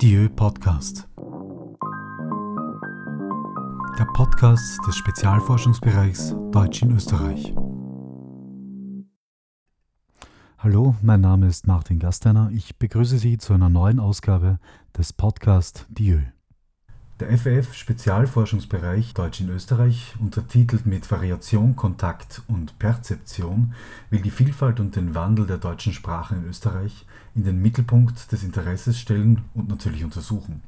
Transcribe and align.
Dieu 0.00 0.28
Podcast. 0.28 1.08
Der 3.98 4.04
Podcast 4.14 4.78
des 4.86 4.94
Spezialforschungsbereichs 4.94 6.36
Deutsch 6.52 6.82
in 6.82 6.92
Österreich. 6.92 7.52
Hallo, 10.58 10.94
mein 11.02 11.20
Name 11.20 11.48
ist 11.48 11.66
Martin 11.66 11.98
Gasteiner. 11.98 12.48
Ich 12.54 12.76
begrüße 12.76 13.18
Sie 13.18 13.38
zu 13.38 13.54
einer 13.54 13.70
neuen 13.70 13.98
Ausgabe 13.98 14.60
des 14.96 15.12
Podcast 15.12 15.84
Dieu. 15.88 16.20
Der 17.20 17.36
FF 17.36 17.74
Spezialforschungsbereich 17.74 19.12
Deutsch 19.12 19.40
in 19.40 19.48
Österreich, 19.48 20.14
untertitelt 20.20 20.86
mit 20.86 21.10
Variation, 21.10 21.74
Kontakt 21.74 22.42
und 22.46 22.78
Perzeption, 22.78 23.74
will 24.08 24.20
die 24.20 24.30
Vielfalt 24.30 24.78
und 24.78 24.94
den 24.94 25.16
Wandel 25.16 25.44
der 25.44 25.58
deutschen 25.58 25.92
Sprache 25.92 26.36
in 26.36 26.44
Österreich 26.44 27.06
in 27.34 27.42
den 27.42 27.60
Mittelpunkt 27.60 28.30
des 28.30 28.44
Interesses 28.44 29.00
stellen 29.00 29.42
und 29.54 29.68
natürlich 29.68 30.04
untersuchen. 30.04 30.62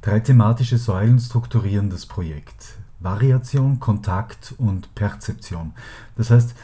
Drei 0.00 0.18
thematische 0.18 0.76
Säulen 0.76 1.20
strukturieren 1.20 1.88
das 1.88 2.04
Projekt. 2.06 2.78
Variation, 2.98 3.78
Kontakt 3.78 4.56
und 4.58 4.92
Perzeption. 4.96 5.72
Das 6.16 6.32
heißt, 6.32 6.56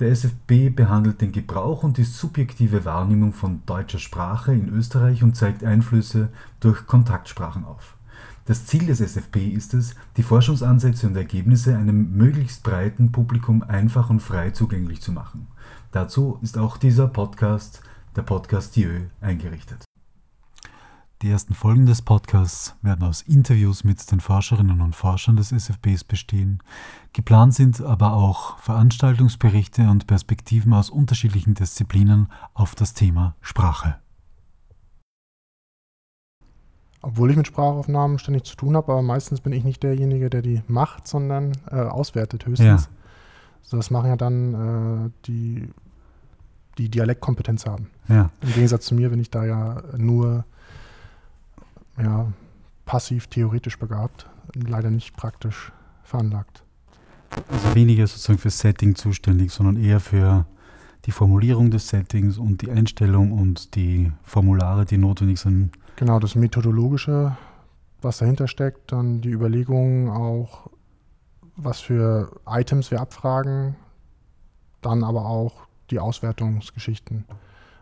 der 0.00 0.08
SFB 0.08 0.70
behandelt 0.74 1.20
den 1.20 1.32
Gebrauch 1.32 1.82
und 1.82 1.98
die 1.98 2.04
subjektive 2.04 2.86
Wahrnehmung 2.86 3.34
von 3.34 3.60
deutscher 3.66 3.98
Sprache 3.98 4.54
in 4.54 4.70
Österreich 4.70 5.22
und 5.22 5.36
zeigt 5.36 5.64
Einflüsse 5.64 6.30
durch 6.60 6.86
Kontaktsprachen 6.86 7.66
auf. 7.66 7.95
Das 8.46 8.64
Ziel 8.64 8.86
des 8.86 9.00
SFP 9.00 9.48
ist 9.48 9.74
es, 9.74 9.96
die 10.16 10.22
Forschungsansätze 10.22 11.08
und 11.08 11.16
Ergebnisse 11.16 11.76
einem 11.76 12.12
möglichst 12.16 12.62
breiten 12.62 13.10
Publikum 13.10 13.64
einfach 13.64 14.08
und 14.08 14.20
frei 14.20 14.50
zugänglich 14.50 15.02
zu 15.02 15.10
machen. 15.10 15.48
Dazu 15.90 16.38
ist 16.42 16.56
auch 16.56 16.76
dieser 16.76 17.08
Podcast, 17.08 17.82
der 18.14 18.22
Podcast 18.22 18.76
Dieu, 18.76 19.00
eingerichtet. 19.20 19.84
Die 21.22 21.30
ersten 21.30 21.54
Folgen 21.54 21.86
des 21.86 22.02
Podcasts 22.02 22.76
werden 22.82 23.02
aus 23.02 23.22
Interviews 23.22 23.82
mit 23.82 24.08
den 24.12 24.20
Forscherinnen 24.20 24.80
und 24.80 24.94
Forschern 24.94 25.34
des 25.34 25.50
SFBs 25.50 26.04
bestehen. 26.04 26.62
Geplant 27.14 27.52
sind 27.54 27.80
aber 27.80 28.12
auch 28.12 28.58
Veranstaltungsberichte 28.60 29.90
und 29.90 30.06
Perspektiven 30.06 30.72
aus 30.72 30.88
unterschiedlichen 30.88 31.54
Disziplinen 31.54 32.28
auf 32.54 32.76
das 32.76 32.94
Thema 32.94 33.34
Sprache 33.40 33.96
obwohl 37.02 37.30
ich 37.30 37.36
mit 37.36 37.46
Sprachaufnahmen 37.46 38.18
ständig 38.18 38.44
zu 38.44 38.56
tun 38.56 38.76
habe, 38.76 38.92
aber 38.92 39.02
meistens 39.02 39.40
bin 39.40 39.52
ich 39.52 39.64
nicht 39.64 39.82
derjenige, 39.82 40.30
der 40.30 40.42
die 40.42 40.62
macht, 40.66 41.06
sondern 41.06 41.52
äh, 41.70 41.76
auswertet 41.76 42.46
höchstens. 42.46 42.84
Ja. 42.84 42.90
Also 43.62 43.76
das 43.76 43.90
machen 43.90 44.08
ja 44.08 44.16
dann 44.16 45.06
äh, 45.06 45.10
die, 45.26 45.68
die 46.78 46.88
Dialektkompetenz 46.88 47.66
haben. 47.66 47.90
Ja. 48.08 48.30
Im 48.40 48.52
Gegensatz 48.52 48.86
zu 48.86 48.94
mir 48.94 49.10
bin 49.10 49.20
ich 49.20 49.30
da 49.30 49.44
ja 49.44 49.82
nur 49.96 50.44
ja, 51.98 52.32
passiv 52.84 53.26
theoretisch 53.26 53.78
begabt, 53.78 54.28
leider 54.54 54.90
nicht 54.90 55.16
praktisch 55.16 55.72
veranlagt. 56.02 56.62
Also 57.50 57.74
weniger 57.74 58.06
sozusagen 58.06 58.38
für 58.38 58.50
Setting 58.50 58.94
zuständig, 58.94 59.50
sondern 59.50 59.76
eher 59.76 60.00
für 60.00 60.46
die 61.04 61.10
Formulierung 61.10 61.70
des 61.70 61.88
Settings 61.88 62.38
und 62.38 62.62
die 62.62 62.70
Einstellung 62.70 63.32
und 63.32 63.74
die 63.74 64.12
Formulare, 64.22 64.84
die 64.84 64.98
notwendig 64.98 65.38
sind 65.38 65.72
Genau, 65.96 66.18
das 66.18 66.34
Methodologische, 66.34 67.36
was 68.02 68.18
dahinter 68.18 68.48
steckt, 68.48 68.92
dann 68.92 69.22
die 69.22 69.30
Überlegungen 69.30 70.10
auch, 70.10 70.68
was 71.56 71.80
für 71.80 72.30
Items 72.46 72.90
wir 72.90 73.00
abfragen, 73.00 73.76
dann 74.82 75.02
aber 75.02 75.24
auch 75.24 75.66
die 75.90 75.98
Auswertungsgeschichten. 75.98 77.24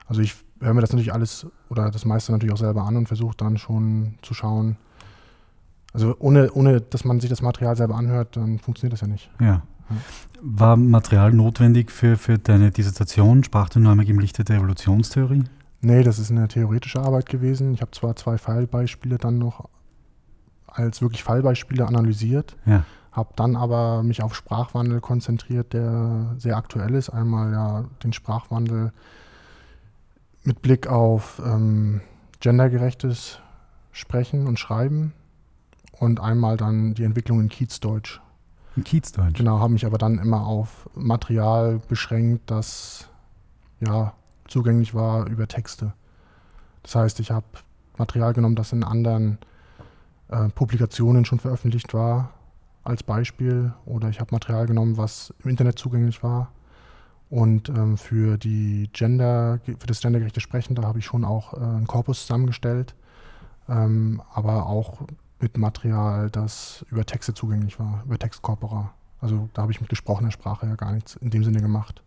Also 0.07 0.21
ich 0.21 0.37
höre 0.61 0.75
mir 0.75 0.81
das 0.81 0.91
natürlich 0.91 1.13
alles 1.13 1.47
oder 1.69 1.91
das 1.91 2.05
meiste 2.05 2.33
natürlich 2.33 2.55
auch 2.55 2.59
selber 2.59 2.85
an 2.85 2.97
und 2.97 3.07
versuche 3.09 3.37
dann 3.37 3.59
schon 3.59 4.15
zu 4.23 4.33
schauen. 4.33 4.77
Also 5.93 6.15
ohne, 6.19 6.53
ohne, 6.53 6.81
dass 6.81 7.05
man 7.05 7.21
sich 7.21 7.31
das 7.31 7.43
Material 7.43 7.77
selber 7.77 7.97
anhört, 7.97 8.37
dann 8.37 8.59
funktioniert 8.59 8.93
das 8.93 9.01
ja 9.01 9.07
nicht. 9.07 9.31
Ja. 9.41 9.63
War 10.41 10.77
Material 10.77 11.33
notwendig 11.33 11.91
für, 11.91 12.17
für 12.17 12.39
deine 12.39 12.71
Dissertation 12.71 13.45
Sprachdynamik 13.45 14.09
im 14.09 14.19
Lichte 14.19 14.45
der 14.45 14.57
Evolutionstheorie? 14.57 15.45
Nee, 15.85 16.03
das 16.03 16.19
ist 16.19 16.31
eine 16.31 16.49
theoretische 16.49 17.01
Arbeit 17.01 17.27
gewesen. 17.27 17.75
Ich 17.75 17.83
habe 17.83 17.91
zwar 17.91 18.17
zwei 18.17 18.39
Fallbeispiele 18.39 19.19
dann 19.19 19.39
noch 19.39 19.69
als 20.67 21.03
wirklich 21.03 21.23
Fallbeispiele 21.23 21.87
analysiert, 21.87 22.57
ja. 22.67 22.85
habe 23.13 23.33
dann 23.37 23.55
aber 23.55 24.03
mich 24.03 24.23
auf 24.23 24.35
Sprachwandel 24.35 25.01
konzentriert, 25.01 25.73
der 25.73 26.35
sehr 26.39 26.57
aktuell 26.57 26.95
ist. 26.95 27.11
Einmal 27.11 27.53
ja 27.53 27.85
den 28.03 28.13
Sprachwandel 28.13 28.93
mit 30.43 30.63
Blick 30.63 30.89
auf 30.89 31.41
ähm, 31.45 32.01
gendergerechtes 32.41 33.41
Sprechen 33.93 34.47
und 34.47 34.59
Schreiben 34.59 35.13
und 35.93 36.19
einmal 36.19 36.57
dann 36.57 36.95
die 36.95 37.05
Entwicklung 37.05 37.41
in 37.41 37.49
Kiezdeutsch. 37.49 38.21
In 38.75 38.85
Kiezdeutsch? 38.85 39.39
Genau, 39.39 39.61
habe 39.61 39.73
mich 39.73 39.87
aber 39.87 39.99
dann 39.99 40.19
immer 40.19 40.47
auf 40.47 40.89
Material 40.95 41.81
beschränkt, 41.89 42.51
das 42.51 43.09
ja 43.81 44.15
zugänglich 44.55 44.95
war 44.95 45.27
über 45.27 45.49
Texte. 45.49 45.95
Das 46.85 46.95
heißt, 46.95 47.19
ich 47.19 47.33
habe 47.33 47.45
Material 47.99 48.33
genommen, 48.35 48.55
das 48.55 48.73
in 48.73 48.85
anderen 48.85 49.39
äh, 50.29 50.49
Publikationen 50.51 51.25
schon 51.25 51.41
veröffentlicht 51.41 51.93
war, 51.93 52.31
als 52.85 53.03
Beispiel. 53.03 53.73
Oder 53.85 54.11
ich 54.11 54.21
habe 54.21 54.33
Material 54.33 54.67
genommen, 54.67 54.97
was 54.97 55.35
im 55.43 55.51
Internet 55.51 55.77
zugänglich 55.77 56.23
war. 56.23 56.53
Und 57.31 57.69
ähm, 57.69 57.97
für, 57.97 58.39
die 58.39 58.91
Gender, 58.93 59.59
für 59.65 59.89
das 59.89 60.01
gendergerechte 60.01 60.41
Sprechen, 60.41 60.77
da 60.77 60.85
habe 60.85 61.01
ich 61.01 61.05
schon 61.05 61.25
auch 61.25 61.55
äh, 61.55 61.57
einen 61.57 61.89
Korpus 61.89 62.21
zusammengestellt, 62.21 62.95
ähm, 63.69 64.23
aber 64.33 64.67
auch 64.67 65.01
mit 65.41 65.59
Material, 65.59 66.31
das 66.31 66.87
über 66.93 67.05
Texte 67.05 67.35
zugänglich 67.35 67.81
war, 67.81 68.05
über 68.05 68.19
Textkorpora. 68.21 68.95
Also 69.21 69.49
da 69.53 69.63
habe 69.63 69.73
ich 69.73 69.81
mit 69.81 69.91
gesprochener 69.91 70.31
Sprache 70.31 70.67
ja 70.67 70.77
gar 70.77 70.93
nichts 70.93 71.17
in 71.17 71.31
dem 71.31 71.43
Sinne 71.43 71.61
gemacht. 71.61 72.05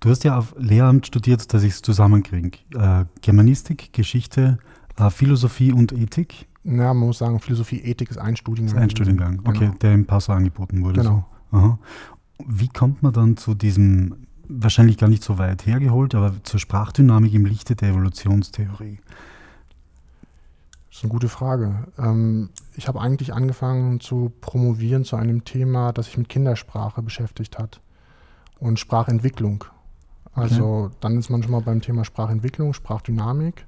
Du 0.00 0.08
hast 0.08 0.24
ja 0.24 0.38
auf 0.38 0.54
Lehramt 0.58 1.06
studiert, 1.06 1.52
dass 1.52 1.62
ich 1.62 1.74
es 1.74 1.82
zusammenkriege. 1.82 2.58
Äh, 2.74 3.04
Germanistik, 3.20 3.92
Geschichte, 3.92 4.58
äh, 4.96 5.10
Philosophie 5.10 5.72
und 5.72 5.92
Ethik. 5.92 6.46
Ja, 6.64 6.94
man 6.94 7.08
muss 7.08 7.18
sagen, 7.18 7.38
Philosophie, 7.38 7.80
Ethik 7.80 8.10
ist 8.10 8.16
ein 8.16 8.34
Studiengang. 8.34 8.76
Ist 8.76 8.82
ein 8.82 8.90
Studiengang, 8.90 9.40
okay, 9.44 9.58
genau. 9.58 9.74
der 9.74 9.92
im 9.92 10.06
Passau 10.06 10.32
angeboten 10.32 10.82
wurde. 10.82 11.02
Genau. 11.02 11.26
So. 11.52 11.78
Wie 12.46 12.68
kommt 12.68 13.02
man 13.02 13.12
dann 13.12 13.36
zu 13.36 13.54
diesem, 13.54 14.26
wahrscheinlich 14.48 14.96
gar 14.96 15.08
nicht 15.08 15.22
so 15.22 15.36
weit 15.36 15.66
hergeholt, 15.66 16.14
aber 16.14 16.32
zur 16.44 16.60
Sprachdynamik 16.60 17.34
im 17.34 17.44
Lichte 17.44 17.76
der 17.76 17.90
Evolutionstheorie? 17.90 19.00
Das 20.88 20.98
ist 20.98 21.04
eine 21.04 21.12
gute 21.12 21.28
Frage. 21.28 21.88
Ähm, 21.98 22.48
ich 22.74 22.88
habe 22.88 23.00
eigentlich 23.00 23.34
angefangen 23.34 24.00
zu 24.00 24.32
promovieren 24.40 25.04
zu 25.04 25.16
einem 25.16 25.44
Thema, 25.44 25.92
das 25.92 26.06
sich 26.06 26.16
mit 26.16 26.30
Kindersprache 26.30 27.02
beschäftigt 27.02 27.58
hat 27.58 27.80
und 28.58 28.80
Sprachentwicklung. 28.80 29.64
Also 30.32 30.84
okay. 30.84 30.94
dann 31.00 31.18
ist 31.18 31.30
man 31.30 31.42
schon 31.42 31.52
mal 31.52 31.60
beim 31.60 31.80
Thema 31.80 32.04
Sprachentwicklung, 32.04 32.72
Sprachdynamik. 32.72 33.66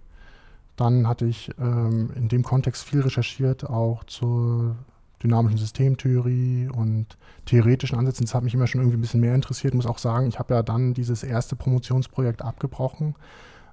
Dann 0.77 1.07
hatte 1.07 1.27
ich 1.27 1.51
ähm, 1.61 2.11
in 2.15 2.29
dem 2.29 2.43
Kontext 2.43 2.85
viel 2.85 3.01
recherchiert, 3.01 3.69
auch 3.69 4.05
zur 4.05 4.77
dynamischen 5.23 5.59
Systemtheorie 5.59 6.69
und 6.69 7.19
theoretischen 7.47 7.99
Ansätzen. 7.99 8.27
Das 8.27 8.35
hat 8.35 8.43
mich 8.43 8.55
immer 8.55 8.67
schon 8.67 8.81
irgendwie 8.81 8.99
ein 8.99 9.03
bisschen 9.03 9.21
mehr 9.21 9.35
interessiert. 9.35 9.75
Ich 9.75 9.77
muss 9.77 9.87
auch 9.87 9.99
sagen, 9.99 10.27
ich 10.27 10.39
habe 10.39 10.55
ja 10.55 10.63
dann 10.63 10.95
dieses 10.95 11.23
erste 11.23 11.57
Promotionsprojekt 11.57 12.43
abgebrochen, 12.43 13.15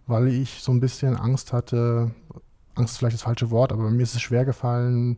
weil 0.05 0.27
ich 0.27 0.61
so 0.61 0.71
ein 0.71 0.79
bisschen 0.79 1.15
Angst 1.15 1.53
hatte, 1.53 2.11
Angst 2.75 2.93
ist 2.93 2.97
vielleicht 2.97 3.15
das 3.15 3.23
falsche 3.23 3.49
Wort, 3.51 3.71
aber 3.71 3.89
mir 3.89 4.03
ist 4.03 4.15
es 4.15 4.21
schwer 4.21 4.45
gefallen, 4.45 5.17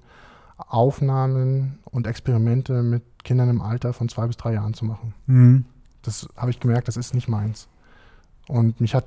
Aufnahmen 0.57 1.79
und 1.85 2.07
Experimente 2.07 2.83
mit 2.83 3.03
Kindern 3.23 3.49
im 3.49 3.61
Alter 3.61 3.93
von 3.93 4.09
zwei 4.09 4.27
bis 4.27 4.37
drei 4.37 4.53
Jahren 4.53 4.73
zu 4.73 4.85
machen. 4.85 5.13
Mhm. 5.25 5.65
Das 6.01 6.27
habe 6.35 6.51
ich 6.51 6.59
gemerkt, 6.59 6.87
das 6.87 6.97
ist 6.97 7.13
nicht 7.13 7.27
meins. 7.27 7.67
Und 8.47 8.81
mich 8.81 8.95
hat 8.95 9.05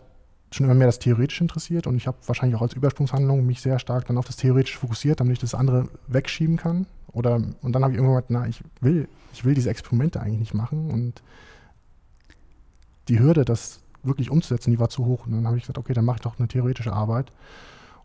schon 0.55 0.65
immer 0.65 0.75
mehr 0.75 0.87
das 0.87 1.01
Theoretische 1.01 1.43
interessiert 1.43 1.87
und 1.87 1.97
ich 1.97 2.07
habe 2.07 2.17
wahrscheinlich 2.27 2.57
auch 2.57 2.63
als 2.63 2.75
Übersprungshandlung 2.75 3.45
mich 3.45 3.61
sehr 3.61 3.79
stark 3.79 4.07
dann 4.07 4.19
auf 4.19 4.27
das 4.27 4.37
Theoretische 4.37 4.79
fokussiert, 4.79 5.21
damit 5.21 5.35
ich 5.35 5.41
das 5.41 5.55
andere 5.55 5.89
wegschieben 6.07 6.57
kann. 6.57 6.87
Oder, 7.13 7.37
und 7.63 7.73
dann 7.73 7.83
habe 7.83 7.93
ich 7.93 7.99
irgendwann 7.99 8.17
gesagt, 8.17 8.31
na, 8.31 8.47
ich 8.47 8.63
will, 8.81 9.09
ich 9.33 9.45
will 9.45 9.55
diese 9.55 9.71
Experimente 9.71 10.21
eigentlich 10.21 10.41
nicht 10.41 10.55
machen 10.55 10.91
und 10.91 11.23
die 13.09 13.19
Hürde, 13.19 13.45
das 13.45 13.81
wirklich 14.03 14.31
umzusetzen, 14.31 14.71
die 14.71 14.79
war 14.79 14.89
zu 14.89 15.05
hoch. 15.05 15.27
Und 15.27 15.33
dann 15.33 15.47
habe 15.47 15.57
ich 15.57 15.65
gesagt, 15.65 15.79
okay, 15.79 15.93
dann 15.93 16.05
mache 16.05 16.17
ich 16.17 16.23
doch 16.23 16.39
eine 16.39 16.49
theoretische 16.49 16.93
Arbeit. 16.93 17.33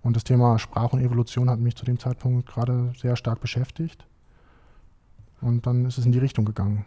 Und 0.02 0.16
das 0.16 0.24
Thema 0.24 0.60
Sprache 0.60 0.96
und 0.96 1.02
Evolution 1.02 1.50
hat 1.50 1.60
mich 1.60 1.76
zu 1.76 1.86
dem 1.86 2.00
Zeitpunkt 2.00 2.48
gerade 2.48 2.94
sehr 2.98 3.16
stark 3.16 3.42
beschäftigt. 3.42 4.06
Und 5.42 5.66
dann 5.68 5.86
ist 5.86 5.98
es 5.98 6.06
in 6.06 6.12
die 6.12 6.20
Richtung 6.20 6.46
gegangen 6.46 6.86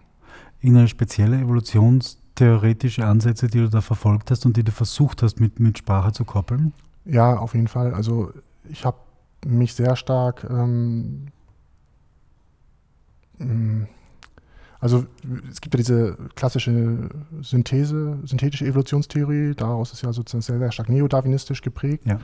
irgendeine 0.61 0.89
spezielle 0.89 1.41
evolutionstheoretische 1.41 3.07
Ansätze, 3.07 3.49
die 3.49 3.59
du 3.59 3.69
da 3.69 3.81
verfolgt 3.81 4.31
hast 4.31 4.47
und 4.47 4.57
die 4.57 4.65
du 4.65 4.73
versucht 4.73 5.23
hast, 5.23 5.41
mit, 5.41 5.61
mit 5.61 5.79
Sprache 5.79 6.13
zu 6.13 6.25
koppeln? 6.25 6.73
Ja, 7.05 7.37
auf 7.37 7.55
jeden 7.55 7.69
Fall. 7.69 7.95
Also 7.95 8.33
ich 8.69 8.85
habe 8.85 8.99
mich 9.45 9.75
sehr 9.75 9.97
stark 9.97 10.47
ähm, 10.49 11.27
mm, 13.39 13.85
also 14.83 15.07
es 15.49 15.61
gibt 15.61 15.75
ja 15.75 15.79
diese 15.79 16.17
klassische 16.35 17.09
Synthese, 17.41 18.19
synthetische 18.25 18.67
Evolutionstheorie, 18.67 19.55
daraus 19.55 19.93
ist 19.93 20.03
ja 20.03 20.13
sozusagen 20.13 20.43
sehr, 20.43 20.59
sehr 20.59 20.73
stark 20.73 20.89
neodarwinistisch 20.89 21.63
geprägt. 21.63 22.05
Ja. 22.05 22.19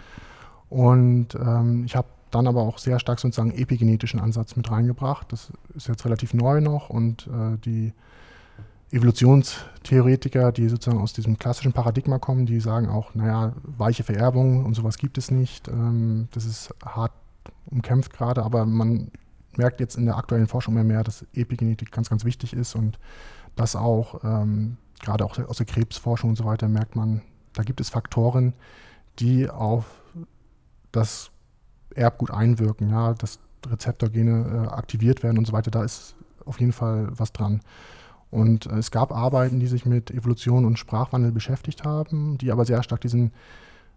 Und 0.68 1.36
ähm, 1.36 1.84
ich 1.84 1.94
habe 1.94 2.08
dann 2.30 2.46
aber 2.46 2.62
auch 2.62 2.78
sehr 2.78 2.98
stark 2.98 3.20
sozusagen 3.20 3.52
epigenetischen 3.52 4.20
Ansatz 4.20 4.56
mit 4.56 4.70
reingebracht. 4.70 5.32
Das 5.32 5.52
ist 5.74 5.88
jetzt 5.88 6.04
relativ 6.04 6.34
neu 6.34 6.60
noch 6.60 6.90
und 6.90 7.26
äh, 7.28 7.58
die 7.58 7.92
Evolutionstheoretiker, 8.90 10.50
die 10.52 10.68
sozusagen 10.68 11.02
aus 11.02 11.12
diesem 11.12 11.38
klassischen 11.38 11.72
Paradigma 11.72 12.18
kommen, 12.18 12.46
die 12.46 12.60
sagen 12.60 12.88
auch, 12.88 13.14
naja, 13.14 13.52
weiche 13.62 14.02
Vererbung 14.02 14.64
und 14.64 14.74
sowas 14.74 14.96
gibt 14.96 15.18
es 15.18 15.30
nicht. 15.30 15.68
Ähm, 15.68 16.28
das 16.32 16.44
ist 16.46 16.74
hart 16.84 17.12
umkämpft 17.66 18.12
gerade, 18.12 18.42
aber 18.42 18.64
man 18.64 19.10
merkt 19.56 19.80
jetzt 19.80 19.96
in 19.96 20.06
der 20.06 20.16
aktuellen 20.16 20.46
Forschung 20.46 20.74
mehr, 20.74 20.84
mehr 20.84 21.04
dass 21.04 21.26
Epigenetik 21.34 21.92
ganz, 21.92 22.08
ganz 22.08 22.24
wichtig 22.24 22.54
ist 22.54 22.74
und 22.74 22.98
das 23.56 23.76
auch, 23.76 24.22
ähm, 24.24 24.78
gerade 25.00 25.24
auch 25.24 25.38
aus 25.38 25.58
der 25.58 25.66
Krebsforschung 25.66 26.30
und 26.30 26.36
so 26.36 26.44
weiter, 26.44 26.68
merkt 26.68 26.96
man, 26.96 27.22
da 27.52 27.64
gibt 27.64 27.80
es 27.80 27.90
Faktoren, 27.90 28.54
die 29.18 29.50
auf 29.50 29.84
das 30.92 31.30
Erbgut 31.94 32.30
einwirken, 32.30 32.90
ja, 32.90 33.14
dass 33.14 33.38
Rezeptorgene 33.66 34.66
äh, 34.66 34.68
aktiviert 34.68 35.22
werden 35.22 35.38
und 35.38 35.46
so 35.46 35.52
weiter. 35.52 35.70
Da 35.70 35.84
ist 35.84 36.14
auf 36.44 36.60
jeden 36.60 36.72
Fall 36.72 37.08
was 37.10 37.32
dran. 37.32 37.60
Und 38.30 38.66
äh, 38.66 38.76
es 38.76 38.90
gab 38.90 39.12
Arbeiten, 39.12 39.60
die 39.60 39.66
sich 39.66 39.86
mit 39.86 40.10
Evolution 40.10 40.64
und 40.64 40.78
Sprachwandel 40.78 41.32
beschäftigt 41.32 41.84
haben, 41.84 42.38
die 42.38 42.52
aber 42.52 42.64
sehr 42.64 42.82
stark 42.82 43.00
diesen 43.00 43.32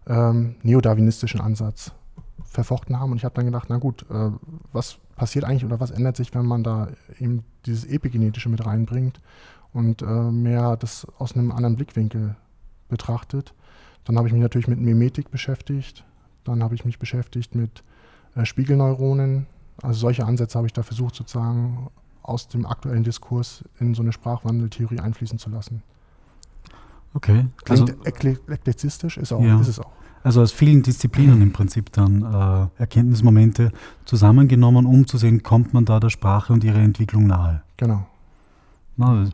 ähm, 0.06 0.56
neodarwinistischen 0.62 1.40
Ansatz 1.40 1.92
verfochten 2.44 2.98
haben. 2.98 3.12
Und 3.12 3.18
ich 3.18 3.24
habe 3.24 3.34
dann 3.34 3.46
gedacht, 3.46 3.68
na 3.68 3.78
gut, 3.78 4.04
äh, 4.10 4.30
was 4.72 4.98
passiert 5.16 5.44
eigentlich 5.44 5.64
oder 5.64 5.80
was 5.80 5.90
ändert 5.90 6.16
sich, 6.16 6.34
wenn 6.34 6.46
man 6.46 6.64
da 6.64 6.88
eben 7.20 7.44
dieses 7.66 7.84
Epigenetische 7.84 8.48
mit 8.48 8.64
reinbringt 8.64 9.20
und 9.72 10.02
äh, 10.02 10.06
mehr 10.06 10.76
das 10.76 11.06
aus 11.18 11.34
einem 11.34 11.52
anderen 11.52 11.76
Blickwinkel 11.76 12.36
betrachtet. 12.88 13.54
Dann 14.04 14.16
habe 14.16 14.26
ich 14.26 14.32
mich 14.32 14.42
natürlich 14.42 14.68
mit 14.68 14.80
Mimetik 14.80 15.30
beschäftigt. 15.30 16.04
Dann 16.44 16.62
habe 16.62 16.74
ich 16.74 16.84
mich 16.84 16.98
beschäftigt 16.98 17.54
mit 17.54 17.82
äh, 18.34 18.44
Spiegelneuronen. 18.44 19.46
Also 19.82 20.00
solche 20.00 20.24
Ansätze 20.24 20.58
habe 20.58 20.66
ich 20.66 20.72
da 20.72 20.82
versucht 20.82 21.14
sozusagen 21.14 21.88
aus 22.22 22.48
dem 22.48 22.66
aktuellen 22.66 23.04
Diskurs 23.04 23.64
in 23.80 23.94
so 23.94 24.02
eine 24.02 24.12
Sprachwandeltheorie 24.12 25.00
einfließen 25.00 25.38
zu 25.38 25.50
lassen. 25.50 25.82
Okay. 27.14 27.46
Klingt 27.64 27.90
also, 27.90 28.04
eklezistisch, 28.04 29.18
ist, 29.18 29.32
auch, 29.32 29.42
ja. 29.42 29.60
ist 29.60 29.68
es 29.68 29.78
auch. 29.80 29.90
Also 30.24 30.40
aus 30.40 30.52
vielen 30.52 30.82
Disziplinen 30.82 31.42
im 31.42 31.52
Prinzip 31.52 31.90
dann 31.92 32.22
äh, 32.22 32.80
Erkenntnismomente 32.80 33.72
zusammengenommen, 34.04 34.86
um 34.86 35.06
zu 35.06 35.18
sehen, 35.18 35.42
kommt 35.42 35.74
man 35.74 35.84
da 35.84 35.98
der 35.98 36.10
Sprache 36.10 36.52
und 36.52 36.62
ihrer 36.62 36.78
Entwicklung 36.78 37.26
nahe. 37.26 37.62
Genau. 37.76 38.06
Na, 38.96 39.26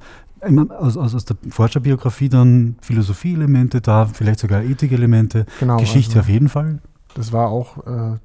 aus, 0.78 0.96
aus, 0.96 1.14
aus 1.14 1.24
der 1.24 1.36
Forscherbiografie 1.50 2.28
dann 2.28 2.76
Philosophie-Elemente 2.80 3.80
da, 3.80 4.06
vielleicht 4.06 4.38
sogar 4.38 4.62
Ethik-Elemente, 4.62 5.46
genau, 5.60 5.76
Geschichte 5.76 6.12
also, 6.12 6.20
auf 6.20 6.28
jeden 6.28 6.48
Fall. 6.48 6.80
Das 7.14 7.32
war 7.32 7.48
auch 7.48 7.86
äh, 7.86 8.18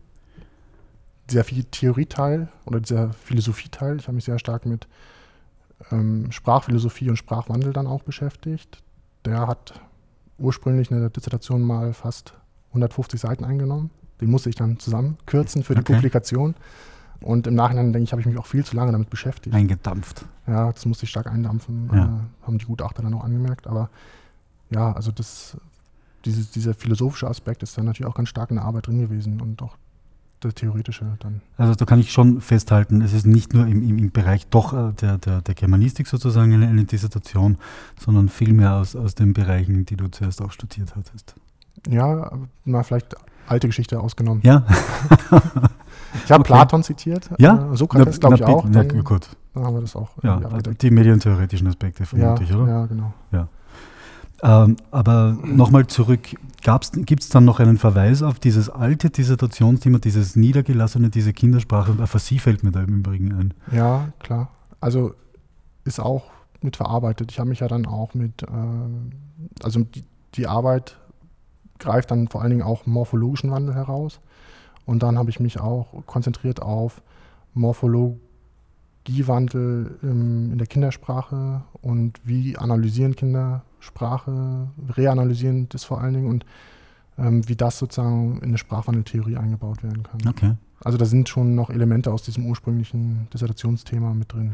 sehr 1.30 1.44
viel 1.44 1.64
Theorieteil 1.64 2.50
oder 2.66 2.80
dieser 2.80 3.14
Philosophieteil. 3.14 3.98
Ich 3.98 4.08
habe 4.08 4.16
mich 4.16 4.26
sehr 4.26 4.40
stark 4.40 4.66
mit 4.66 4.88
ähm, 5.92 6.32
Sprachphilosophie 6.32 7.10
und 7.10 7.18
Sprachwandel 7.18 7.74
dann 7.74 7.88
auch 7.88 8.04
beschäftigt. 8.04 8.84
Der 9.26 9.48
hat 9.48 9.80
ursprünglich 10.38 10.92
eine 10.92 11.10
Dissertation 11.10 11.62
mal 11.62 11.94
fast 11.94 12.34
150 12.70 13.20
Seiten 13.20 13.46
eingenommen. 13.46 13.90
Den 14.22 14.30
musste 14.30 14.50
ich 14.50 14.56
dann 14.56 14.80
zusammenkürzen 14.80 15.64
für 15.64 15.76
die 15.76 15.82
okay. 15.82 15.94
Publikation. 15.94 16.56
Und 17.22 17.48
im 17.48 17.56
Nachhinein, 17.56 17.94
denke 17.94 18.04
ich, 18.04 18.12
habe 18.12 18.22
ich 18.22 18.28
mich 18.28 18.38
auch 18.38 18.46
viel 18.46 18.66
zu 18.66 18.76
lange 18.76 18.92
damit 18.92 19.10
beschäftigt. 19.10 19.56
Eingedampft. 19.56 20.26
Ja, 20.46 20.72
das 20.72 20.86
musste 20.86 21.06
ich 21.06 21.10
stark 21.10 21.28
eindampfen, 21.28 21.90
ja. 21.94 22.06
äh, 22.06 22.46
haben 22.46 22.58
die 22.58 22.66
Gutachter 22.66 23.02
dann 23.02 23.14
auch 23.14 23.24
angemerkt. 23.24 23.66
Aber 23.66 23.90
ja, 24.70 24.92
also 24.92 25.12
das, 25.12 25.58
diese, 26.26 26.46
dieser 26.52 26.74
philosophische 26.74 27.28
Aspekt 27.28 27.64
ist 27.64 27.78
dann 27.78 27.86
natürlich 27.86 28.10
auch 28.10 28.16
ganz 28.16 28.30
stark 28.30 28.50
in 28.50 28.58
der 28.58 28.66
Arbeit 28.66 28.88
drin 28.88 29.00
gewesen 29.00 29.42
und 29.42 29.62
auch 29.62 29.78
das 30.40 30.56
Theoretische 30.56 31.06
dann. 31.20 31.42
Also 31.58 31.76
da 31.76 31.86
kann 31.86 32.00
ich 32.00 32.12
schon 32.12 32.42
festhalten, 32.42 33.02
es 33.02 33.14
ist 33.14 33.26
nicht 33.26 33.54
nur 33.54 33.66
im, 33.66 33.88
im, 33.88 33.98
im 33.98 34.12
Bereich 34.12 34.48
doch 34.48 34.74
äh, 34.74 34.94
der, 34.94 35.18
der, 35.18 35.42
der 35.42 35.56
Germanistik 35.56 36.08
sozusagen 36.08 36.54
eine, 36.54 36.68
eine 36.68 36.84
Dissertation, 36.84 37.58
sondern 38.00 38.30
vielmehr 38.30 38.74
aus, 38.74 38.96
aus 38.96 39.16
den 39.16 39.34
Bereichen, 39.34 39.86
die 39.86 39.96
du 39.96 40.08
zuerst 40.10 40.42
auch 40.42 40.52
studiert 40.52 40.96
hattest. 40.96 41.36
Ja, 41.88 42.32
mal 42.66 42.84
vielleicht 42.84 43.16
alte 43.48 43.68
Geschichte 43.68 44.00
ausgenommen. 44.00 44.42
Ja. 44.44 44.66
ich 46.26 46.32
habe 46.32 46.42
okay. 46.42 46.44
Platon 46.44 46.84
zitiert. 46.84 47.30
Ja. 47.38 47.72
Äh, 47.72 47.78
Sokrates, 47.78 48.20
glaube 48.20 48.36
ich, 48.36 48.44
auch. 48.44 48.64
Dann, 48.70 48.74
ja, 48.74 49.02
gut. 49.02 49.30
Dann 49.54 49.66
haben 49.66 49.76
wir 49.76 49.82
das 49.82 49.96
auch. 49.96 50.12
Ja, 50.24 50.40
die 50.40 50.92
medientheoretischen 50.92 51.68
Aspekte 51.68 52.06
vermutlich, 52.06 52.50
ja, 52.50 52.58
oder? 52.58 52.68
Ja, 52.68 52.86
genau. 52.86 53.14
Ja. 53.32 53.48
Ähm, 54.44 54.76
aber 54.92 55.38
nochmal 55.42 55.88
zurück, 55.88 56.36
gibt 56.62 57.24
es 57.24 57.30
dann 57.30 57.46
noch 57.46 57.62
einen 57.62 57.78
Verweis 57.78 58.22
auf 58.22 58.40
dieses 58.40 58.70
alte 58.70 59.10
Dissertationsthema, 59.10 60.00
dieses 60.00 60.36
niedergelassene, 60.36 61.10
diese 61.10 61.32
Kindersprache? 61.32 61.94
Aphasie 62.02 62.40
fällt 62.40 62.62
mir 62.62 62.72
da 62.72 62.82
im 62.82 63.00
Übrigen 63.00 63.34
ein. 63.34 63.54
Ja, 63.72 64.10
klar. 64.20 64.50
Also 64.82 65.16
ist 65.86 66.02
auch 66.02 66.26
mit 66.62 66.76
verarbeitet. 66.76 67.32
Ich 67.32 67.40
habe 67.40 67.50
mich 67.50 67.62
ja 67.62 67.70
dann 67.70 67.86
auch 67.86 68.14
mit, 68.14 68.44
äh, 68.44 68.48
also 69.64 69.80
die, 69.80 70.04
die, 70.36 70.48
Arbeit 70.48 70.98
greift 71.80 72.12
dann 72.12 72.28
vor 72.28 72.42
allen 72.42 72.52
Dingen 72.52 72.64
auch 72.64 72.86
morphologischen 72.86 73.50
Wandel 73.50 73.76
heraus. 73.76 74.20
Und 74.86 75.04
dann 75.04 75.18
habe 75.18 75.30
ich 75.30 75.40
mich 75.40 75.62
auch 75.62 75.88
konzentriert 76.06 76.62
auf 76.62 77.02
Morphologie 77.54 78.20
Strategiewandel 79.04 80.00
ähm, 80.04 80.52
in 80.52 80.58
der 80.58 80.68
Kindersprache 80.68 81.62
und 81.82 82.20
wie 82.24 82.58
analysieren 82.58 83.16
Kinder 83.16 83.64
Sprache, 83.80 84.70
reanalysieren 84.96 85.68
das 85.70 85.84
vor 85.84 86.00
allen 86.00 86.14
Dingen 86.14 86.28
und 86.28 86.46
ähm, 87.18 87.48
wie 87.48 87.56
das 87.56 87.78
sozusagen 87.78 88.38
in 88.38 88.50
eine 88.50 88.58
Sprachwandeltheorie 88.58 89.36
eingebaut 89.36 89.84
werden 89.84 90.04
kann. 90.04 90.22
Okay. 90.28 90.54
Also 90.84 90.98
da 90.98 91.06
sind 91.06 91.28
schon 91.28 91.54
noch 91.54 91.70
Elemente 91.70 92.12
aus 92.12 92.24
diesem 92.24 92.46
ursprünglichen 92.46 93.28
Dissertationsthema 93.34 94.14
mit 94.14 94.32
drin. 94.32 94.54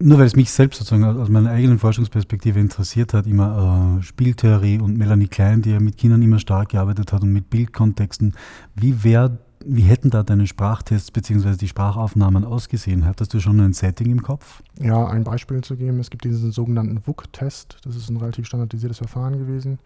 Nur 0.00 0.18
weil 0.18 0.26
es 0.26 0.36
mich 0.36 0.52
selbst 0.52 0.78
sozusagen 0.78 1.04
aus 1.04 1.28
meiner 1.28 1.50
eigenen 1.50 1.80
Forschungsperspektive 1.80 2.60
interessiert 2.60 3.14
hat, 3.14 3.26
immer 3.26 3.98
äh, 3.98 4.02
Spieltheorie 4.02 4.78
und 4.78 4.96
Melanie 4.96 5.26
Klein, 5.26 5.60
die 5.62 5.70
ja 5.70 5.80
mit 5.80 5.96
Kindern 5.96 6.22
immer 6.22 6.38
stark 6.38 6.68
gearbeitet 6.68 7.12
hat 7.12 7.22
und 7.22 7.32
mit 7.32 7.50
Bildkontexten. 7.50 8.34
Wie 8.76 9.02
wäre 9.02 9.38
wie 9.70 9.82
hätten 9.82 10.10
da 10.10 10.22
deine 10.22 10.46
Sprachtests 10.46 11.10
bzw. 11.10 11.56
die 11.56 11.68
Sprachaufnahmen 11.68 12.44
ausgesehen? 12.44 13.04
Hattest 13.04 13.34
du 13.34 13.40
schon 13.40 13.60
ein 13.60 13.74
Setting 13.74 14.10
im 14.10 14.22
Kopf? 14.22 14.62
Ja, 14.80 15.06
ein 15.06 15.24
Beispiel 15.24 15.62
zu 15.62 15.76
geben. 15.76 16.00
Es 16.00 16.10
gibt 16.10 16.24
diesen 16.24 16.52
sogenannten 16.52 17.02
WUK-Test. 17.06 17.76
Das 17.84 17.94
ist 17.94 18.08
ein 18.08 18.16
relativ 18.16 18.46
standardisiertes 18.46 18.98
Verfahren 18.98 19.38
gewesen. 19.38 19.78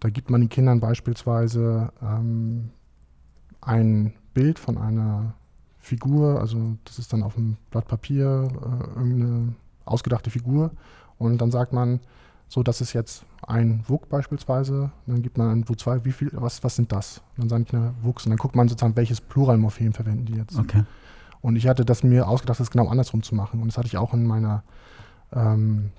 Da 0.00 0.10
gibt 0.10 0.30
man 0.30 0.40
den 0.40 0.50
Kindern 0.50 0.80
beispielsweise 0.80 1.92
ähm, 2.02 2.70
ein 3.60 4.12
Bild 4.34 4.58
von 4.58 4.76
einer 4.76 5.34
Figur, 5.78 6.40
also 6.40 6.76
das 6.84 6.98
ist 6.98 7.12
dann 7.12 7.22
auf 7.22 7.36
einem 7.36 7.56
Blatt 7.70 7.86
Papier 7.86 8.48
äh, 8.52 8.98
irgendeine 8.98 9.54
ausgedachte 9.84 10.30
Figur. 10.30 10.72
Und 11.16 11.38
dann 11.38 11.50
sagt 11.50 11.72
man, 11.72 12.00
so, 12.48 12.62
das 12.62 12.80
ist 12.80 12.94
jetzt 12.94 13.24
ein 13.46 13.84
WUK 13.86 14.08
beispielsweise. 14.08 14.90
dann 15.06 15.22
gibt 15.22 15.36
man 15.36 15.50
ein 15.50 15.64
WU2, 15.64 16.04
wie 16.04 16.12
viel, 16.12 16.30
was, 16.32 16.64
was 16.64 16.76
sind 16.76 16.92
das? 16.92 17.18
Und 17.36 17.42
dann 17.42 17.48
sagen 17.48 17.64
Kinder 17.66 17.94
WUKs. 18.02 18.24
Und 18.24 18.30
dann 18.30 18.38
guckt 18.38 18.56
man 18.56 18.68
sozusagen, 18.68 18.96
welches 18.96 19.20
Pluralmorphem 19.20 19.92
verwenden 19.92 20.24
die 20.24 20.34
jetzt. 20.34 20.58
Okay. 20.58 20.84
Und 21.40 21.56
ich 21.56 21.68
hatte 21.68 21.84
das 21.84 22.02
mir 22.02 22.26
ausgedacht, 22.26 22.58
das 22.58 22.70
genau 22.70 22.88
andersrum 22.88 23.22
zu 23.22 23.34
machen. 23.34 23.60
Und 23.60 23.68
das 23.68 23.76
hatte 23.76 23.86
ich 23.86 23.98
auch 23.98 24.14
in 24.14 24.26
meiner 24.26 24.62
ähm, 25.32 25.90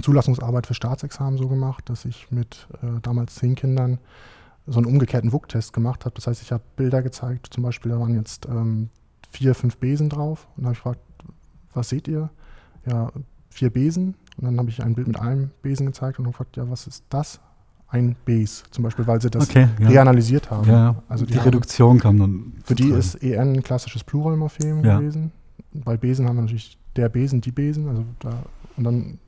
Zulassungsarbeit 0.00 0.66
für 0.66 0.74
Staatsexamen 0.74 1.38
so 1.38 1.48
gemacht, 1.48 1.88
dass 1.90 2.06
ich 2.06 2.30
mit 2.30 2.66
äh, 2.82 3.00
damals 3.02 3.34
zehn 3.34 3.54
Kindern 3.54 3.98
so 4.66 4.78
einen 4.78 4.86
umgekehrten 4.86 5.32
WUK-Test 5.32 5.72
gemacht 5.72 6.04
habe. 6.04 6.14
Das 6.14 6.26
heißt, 6.26 6.40
ich 6.40 6.52
habe 6.52 6.62
Bilder 6.76 7.02
gezeigt, 7.02 7.48
zum 7.52 7.62
Beispiel, 7.62 7.92
da 7.92 8.00
waren 8.00 8.14
jetzt 8.14 8.46
ähm, 8.46 8.88
vier, 9.30 9.54
fünf 9.54 9.76
Besen 9.76 10.08
drauf. 10.08 10.46
Und 10.56 10.62
da 10.62 10.66
habe 10.68 10.74
ich 10.74 10.78
gefragt, 10.78 11.00
was 11.74 11.88
seht 11.88 12.08
ihr? 12.08 12.30
Ja, 12.86 13.10
vier 13.50 13.70
Besen. 13.70 14.14
Und 14.36 14.44
dann 14.44 14.58
habe 14.58 14.70
ich 14.70 14.82
ein 14.82 14.94
Bild 14.94 15.08
mit 15.08 15.20
einem 15.20 15.50
Besen 15.62 15.86
gezeigt 15.86 16.18
und 16.18 16.24
gefragt, 16.24 16.56
ja, 16.56 16.68
was 16.68 16.86
ist 16.86 17.04
das? 17.08 17.40
Ein 17.88 18.16
Base, 18.24 18.62
zum 18.70 18.84
Beispiel, 18.84 19.06
weil 19.06 19.20
sie 19.20 19.28
das 19.28 19.50
okay, 19.50 19.68
ja. 19.78 19.88
reanalysiert 19.88 20.50
haben. 20.50 20.66
Ja, 20.66 21.02
also 21.08 21.26
die, 21.26 21.34
die 21.34 21.38
Reduktion 21.38 21.98
kam 21.98 22.18
dann. 22.18 22.54
Für 22.64 22.74
die 22.74 22.88
ist 22.88 23.22
EN 23.22 23.52
ein 23.52 23.62
klassisches 23.62 24.02
Pluralmorphem 24.02 24.82
ja. 24.82 24.98
gewesen. 24.98 25.30
Bei 25.74 25.98
Besen 25.98 26.26
haben 26.26 26.36
wir 26.36 26.42
natürlich 26.42 26.78
der 26.96 27.10
Besen, 27.10 27.42
die 27.42 27.52
Besen. 27.52 27.88
Also 27.88 28.04
da, 28.20 28.44
und 28.78 28.84
dann 28.84 29.18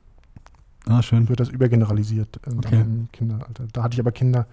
ah, 0.87 1.01
wird 1.11 1.39
das 1.39 1.49
übergeneralisiert 1.49 2.39
okay. 2.57 2.81
im 2.81 3.07
Kinderalter. 3.11 3.65
Da 3.71 3.83
hatte 3.83 3.93
ich 3.93 3.99
aber 3.99 4.11
Kinder, 4.11 4.47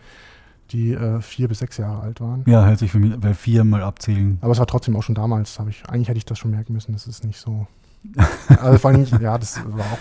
die 0.70 0.92
äh, 0.92 1.20
vier 1.22 1.48
bis 1.48 1.60
sechs 1.60 1.78
Jahre 1.78 2.02
alt 2.02 2.20
waren. 2.20 2.44
Ja, 2.46 2.66
hört 2.66 2.78
sich 2.78 2.90
für 2.90 2.98
mich 2.98 3.18
bei 3.18 3.32
vier 3.32 3.64
mal 3.64 3.82
abzählen. 3.82 4.38
Aber 4.42 4.52
es 4.52 4.58
war 4.58 4.66
trotzdem 4.66 4.94
auch 4.96 5.02
schon 5.02 5.14
damals, 5.14 5.58
ich, 5.68 5.88
eigentlich 5.88 6.08
hätte 6.08 6.18
ich 6.18 6.26
das 6.26 6.38
schon 6.38 6.50
merken 6.50 6.72
müssen, 6.72 6.92
das 6.92 7.06
ist 7.06 7.24
nicht 7.24 7.38
so. 7.38 7.66
also 8.48 8.78
vor 8.78 8.90
allem, 8.90 9.06
ja, 9.20 9.38
das 9.38 9.64
war 9.64 9.84
auch 9.84 9.98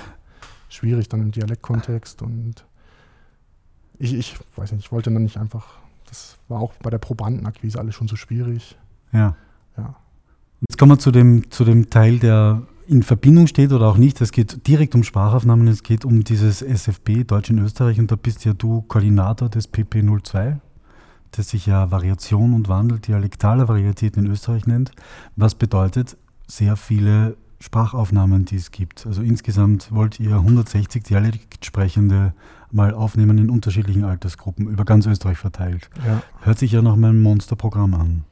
schwierig 0.74 1.10
dann 1.10 1.22
im 1.22 1.32
Dialektkontext 1.32 2.22
und 2.22 2.66
ich, 3.98 4.14
ich 4.14 4.38
weiß 4.56 4.72
nicht, 4.72 4.86
ich 4.86 4.92
wollte 4.92 5.12
dann 5.12 5.24
nicht 5.24 5.38
einfach, 5.38 5.78
das 6.10 6.38
war 6.48 6.60
auch 6.60 6.74
bei 6.82 6.90
der 6.90 6.98
Probandenakquise 6.98 7.80
alles 7.80 7.96
schon 7.96 8.08
so 8.08 8.16
schwierig. 8.16 8.78
Ja. 9.12 9.36
Ja. 9.78 9.96
Jetzt 10.62 10.78
kommen 10.78 10.94
wir 10.94 11.00
zu 11.00 11.12
dem, 11.12 11.50
zu 11.52 11.66
dem 11.66 11.90
Teil, 11.90 12.20
der 12.20 12.64
in 12.88 13.04
Verbindung 13.04 13.48
steht 13.48 13.72
oder 13.72 13.88
auch 13.88 13.98
nicht. 13.98 14.20
Es 14.22 14.32
geht 14.32 14.68
direkt 14.68 14.96
um 14.96 15.04
Sprachaufnahmen, 15.04 15.68
es 15.68 15.84
geht 15.84 16.04
um 16.04 16.24
dieses 16.24 16.62
SFB 16.62 17.24
Deutsch 17.26 17.50
in 17.50 17.60
Österreich 17.60 18.00
und 18.00 18.12
da 18.12 18.16
bist 18.16 18.44
ja 18.46 18.54
du 18.54 18.82
Koordinator 18.82 19.50
des 19.50 19.72
PP02. 19.72 20.60
das 21.32 21.50
sich 21.50 21.68
ja 21.68 21.92
Variation 21.92 22.54
und 22.54 22.68
Wandel 22.68 23.00
dialektaler 23.00 23.70
Varietäten 23.70 24.26
in 24.26 24.32
Österreich 24.32 24.68
nennt, 24.68 24.92
was 25.38 25.56
bedeutet 25.56 26.18
sehr 26.48 26.76
viele 26.76 27.38
Sprachaufnahmen, 27.62 28.46
die 28.46 28.56
es 28.56 28.72
gibt. 28.72 29.06
Also 29.06 29.22
insgesamt 29.22 29.92
wollt 29.92 30.20
ihr 30.20 30.36
160 30.36 31.04
Dialektsprechende 31.04 32.34
mal 32.72 32.94
aufnehmen 32.94 33.38
in 33.38 33.50
unterschiedlichen 33.50 34.04
Altersgruppen, 34.04 34.68
über 34.68 34.84
ganz 34.84 35.06
Österreich 35.06 35.38
verteilt. 35.38 35.90
Ja. 36.06 36.24
Hört 36.42 36.58
sich 36.58 36.72
ja 36.72 36.82
nach 36.82 36.96
meinem 36.96 37.22
Monsterprogramm 37.22 37.94
an. 37.94 38.24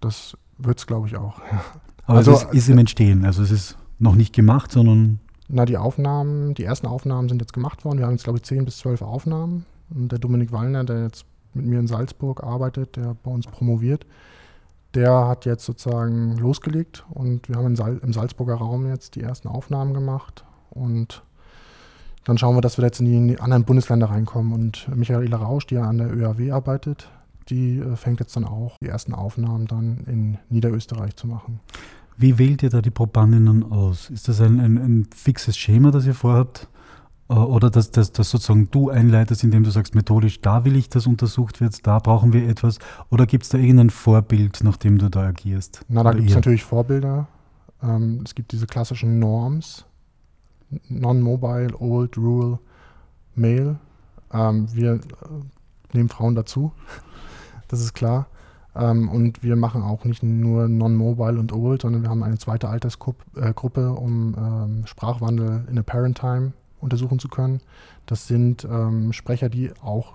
Das 0.00 0.36
wird 0.58 0.78
es, 0.78 0.86
glaube 0.86 1.08
ich, 1.08 1.16
auch. 1.16 1.40
Aber 2.06 2.18
also, 2.18 2.32
es 2.32 2.42
ist, 2.44 2.54
ist 2.54 2.68
im 2.68 2.78
Entstehen, 2.78 3.24
also 3.24 3.42
es 3.42 3.50
ist 3.50 3.76
noch 3.98 4.14
nicht 4.14 4.32
gemacht, 4.32 4.70
sondern. 4.70 5.18
Na, 5.48 5.64
die 5.64 5.76
Aufnahmen, 5.76 6.54
die 6.54 6.64
ersten 6.64 6.86
Aufnahmen 6.86 7.28
sind 7.28 7.40
jetzt 7.40 7.52
gemacht 7.52 7.84
worden. 7.84 7.98
Wir 7.98 8.06
haben 8.06 8.12
jetzt, 8.12 8.24
glaube 8.24 8.38
ich, 8.38 8.44
10 8.44 8.64
bis 8.64 8.78
12 8.78 9.02
Aufnahmen. 9.02 9.66
Und 9.90 10.12
der 10.12 10.18
Dominik 10.18 10.52
Wallner, 10.52 10.84
der 10.84 11.02
jetzt 11.02 11.24
mit 11.54 11.66
mir 11.66 11.80
in 11.80 11.86
Salzburg 11.86 12.44
arbeitet, 12.44 12.96
der 12.96 13.16
bei 13.22 13.30
uns 13.30 13.46
promoviert, 13.46 14.06
der 14.94 15.28
hat 15.28 15.44
jetzt 15.44 15.64
sozusagen 15.64 16.36
losgelegt 16.36 17.04
und 17.10 17.48
wir 17.48 17.56
haben 17.56 17.74
im 17.76 18.12
Salzburger 18.12 18.54
Raum 18.54 18.86
jetzt 18.86 19.14
die 19.16 19.22
ersten 19.22 19.48
Aufnahmen 19.48 19.94
gemacht 19.94 20.44
und 20.70 21.22
dann 22.28 22.36
schauen 22.36 22.56
wir, 22.56 22.60
dass 22.60 22.76
wir 22.76 22.84
jetzt 22.84 23.00
in 23.00 23.28
die 23.28 23.40
anderen 23.40 23.64
Bundesländer 23.64 24.10
reinkommen. 24.10 24.52
Und 24.52 24.86
Michaela 24.94 25.38
Rausch, 25.38 25.66
die 25.66 25.76
ja 25.76 25.84
an 25.84 25.96
der 25.96 26.14
ÖAW 26.14 26.52
arbeitet, 26.52 27.08
die 27.48 27.78
äh, 27.78 27.96
fängt 27.96 28.20
jetzt 28.20 28.36
dann 28.36 28.44
auch 28.44 28.76
die 28.82 28.88
ersten 28.88 29.14
Aufnahmen 29.14 29.66
dann 29.66 30.04
in 30.06 30.38
Niederösterreich 30.50 31.16
zu 31.16 31.26
machen. 31.26 31.60
Wie 32.18 32.36
wählt 32.36 32.62
ihr 32.62 32.68
da 32.68 32.82
die 32.82 32.90
Probandinnen 32.90 33.72
aus? 33.72 34.10
Ist 34.10 34.28
das 34.28 34.42
ein, 34.42 34.60
ein, 34.60 34.76
ein 34.76 35.06
fixes 35.14 35.56
Schema, 35.56 35.90
das 35.90 36.04
ihr 36.04 36.12
vorhabt? 36.12 36.68
Äh, 37.28 37.34
oder 37.34 37.70
dass, 37.70 37.90
dass, 37.90 38.12
dass 38.12 38.30
sozusagen 38.30 38.70
du 38.70 38.90
einleitest, 38.90 39.44
indem 39.44 39.64
du 39.64 39.70
sagst, 39.70 39.94
methodisch, 39.94 40.40
da 40.40 40.64
will 40.64 40.76
ich, 40.76 40.88
dass 40.88 41.06
untersucht 41.06 41.60
wird, 41.60 41.86
da 41.86 41.98
brauchen 41.98 42.32
wir 42.32 42.48
etwas? 42.48 42.78
Oder 43.10 43.26
gibt 43.26 43.44
es 43.44 43.50
da 43.50 43.58
irgendein 43.58 43.90
Vorbild, 43.90 44.62
nach 44.64 44.76
dem 44.76 44.98
du 44.98 45.08
da 45.08 45.28
agierst? 45.28 45.84
Na, 45.88 46.02
da 46.02 46.12
gibt 46.12 46.30
es 46.30 46.34
natürlich 46.34 46.64
Vorbilder. 46.64 47.28
Ähm, 47.82 48.22
es 48.24 48.34
gibt 48.34 48.52
diese 48.52 48.66
klassischen 48.66 49.18
Norms, 49.18 49.84
Non-Mobile, 50.88 51.78
Old, 51.78 52.16
Rural, 52.16 52.58
Male. 53.34 53.78
Ähm, 54.32 54.66
wir 54.74 54.94
äh, 54.94 54.98
nehmen 55.92 56.08
Frauen 56.08 56.34
dazu, 56.34 56.72
das 57.68 57.80
ist 57.80 57.94
klar. 57.94 58.26
Ähm, 58.74 59.08
und 59.08 59.42
wir 59.42 59.56
machen 59.56 59.82
auch 59.82 60.04
nicht 60.04 60.22
nur 60.22 60.68
Non-Mobile 60.68 61.38
und 61.38 61.52
Old, 61.52 61.82
sondern 61.82 62.02
wir 62.02 62.10
haben 62.10 62.22
eine 62.22 62.38
zweite 62.38 62.68
Altersgruppe, 62.68 63.24
äh, 63.36 63.82
um 63.82 64.34
ähm, 64.36 64.86
Sprachwandel 64.86 65.66
in 65.70 65.78
a 65.78 65.82
Parent 65.82 66.18
Time 66.18 66.52
untersuchen 66.80 67.18
zu 67.18 67.28
können. 67.28 67.60
Das 68.06 68.26
sind 68.26 68.64
ähm, 68.64 69.12
Sprecher, 69.12 69.48
die 69.48 69.72
auch 69.82 70.14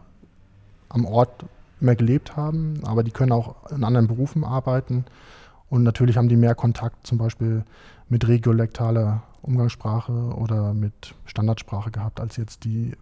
am 0.90 1.06
Ort 1.06 1.46
immer 1.82 1.96
gelebt 1.96 2.36
haben, 2.38 2.80
aber 2.84 3.04
die 3.04 3.12
können 3.12 3.32
auch 3.32 3.70
in 3.72 3.84
anderen 3.84 4.08
Berufen 4.08 4.44
arbeiten. 4.44 5.06
Und 5.70 5.84
natürlich 5.84 6.18
haben 6.18 6.30
die 6.30 6.36
mehr 6.36 6.56
Kontakt 6.56 7.06
zum 7.06 7.18
Beispiel 7.18 7.64
mit 8.08 8.28
regiolektaler 8.28 9.24
Umgangssprache 9.42 10.12
oder 10.12 10.74
mit 10.74 11.16
Standardsprache 11.26 11.92
gehabt, 11.92 12.20
als 12.20 12.38
jetzt 12.38 12.64
die 12.64 12.94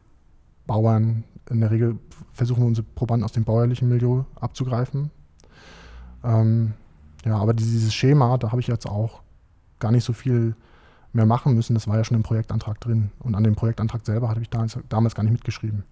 Bauern. 0.65 1.24
In 1.50 1.60
der 1.60 1.72
Regel 1.72 2.00
versuchen 2.34 2.62
wir 2.62 2.68
unsere 2.68 2.88
Probanden 2.96 3.25
aus 3.25 3.34
dem 3.34 3.44
bäuerlichen 3.44 3.89
Milieu 3.89 4.24
abzugreifen. 4.39 5.12
Ähm, 6.24 6.74
ja, 7.25 7.38
aber 7.38 7.53
dieses 7.53 7.94
Schema, 7.94 8.38
da 8.38 8.51
habe 8.51 8.62
ich 8.62 8.68
jetzt 8.68 8.88
auch 8.88 9.22
gar 9.80 9.91
nicht 9.91 10.03
so 10.03 10.13
viel 10.13 10.56
mehr 11.13 11.25
machen 11.25 11.53
müssen. 11.53 11.74
Das 11.74 11.88
war 11.88 11.98
ja 11.98 12.03
schon 12.03 12.18
im 12.18 12.24
Projektantrag 12.24 12.80
drin. 12.80 13.12
Und 13.20 13.36
an 13.36 13.44
dem 13.44 13.56
Projektantrag 13.56 14.06
selber 14.06 14.30
hatte 14.30 14.41
ich 14.41 14.50
damals, 14.50 14.77
damals 14.89 15.15
gar 15.15 15.24
nicht 15.24 15.34
mitgeschrieben. 15.34 15.84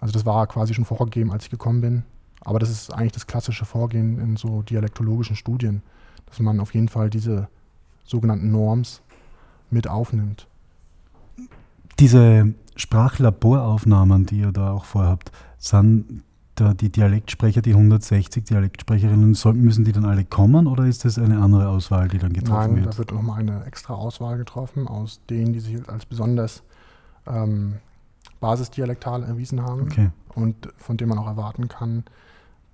Also 0.00 0.12
das 0.12 0.24
war 0.24 0.46
quasi 0.46 0.74
schon 0.74 0.84
vorgegeben, 0.84 1.32
als 1.32 1.44
ich 1.44 1.50
gekommen 1.50 1.80
bin. 1.80 2.02
Aber 2.40 2.58
das 2.58 2.70
ist 2.70 2.92
eigentlich 2.92 3.12
das 3.12 3.26
klassische 3.26 3.64
Vorgehen 3.64 4.18
in 4.18 4.36
so 4.36 4.62
dialektologischen 4.62 5.36
Studien, 5.36 5.82
dass 6.26 6.40
man 6.40 6.58
auf 6.60 6.74
jeden 6.74 6.88
Fall 6.88 7.10
diese 7.10 7.48
sogenannten 8.04 8.50
Norms 8.50 9.02
mit 9.70 9.88
aufnimmt. 9.88 10.46
Diese 11.98 12.54
Sprachlaboraufnahmen, 12.76 14.24
die 14.24 14.40
ihr 14.40 14.52
da 14.52 14.72
auch 14.72 14.86
vorhabt, 14.86 15.32
sind 15.58 16.22
da 16.60 16.74
die 16.74 16.90
Dialektsprecher, 16.90 17.62
die 17.62 17.72
160 17.72 18.44
Dialektsprecherinnen, 18.44 19.36
müssen 19.54 19.84
die 19.84 19.92
dann 19.92 20.04
alle 20.04 20.24
kommen 20.24 20.66
oder 20.66 20.84
ist 20.84 21.04
das 21.04 21.18
eine 21.18 21.38
andere 21.38 21.68
Auswahl, 21.68 22.08
die 22.08 22.18
dann 22.18 22.32
getroffen 22.32 22.74
Nein, 22.74 22.84
wird? 22.84 22.94
da 22.94 22.98
wird 22.98 23.12
nochmal 23.12 23.40
eine 23.40 23.64
extra 23.64 23.94
Auswahl 23.94 24.38
getroffen 24.38 24.86
aus 24.86 25.20
denen, 25.30 25.52
die 25.52 25.60
sich 25.60 25.88
als 25.88 26.06
besonders 26.06 26.62
ähm, 27.26 27.76
basisdialektal 28.40 29.22
erwiesen 29.22 29.62
haben 29.62 29.82
okay. 29.82 30.10
und 30.34 30.68
von 30.76 30.96
denen 30.96 31.10
man 31.10 31.18
auch 31.18 31.26
erwarten 31.26 31.68
kann, 31.68 32.04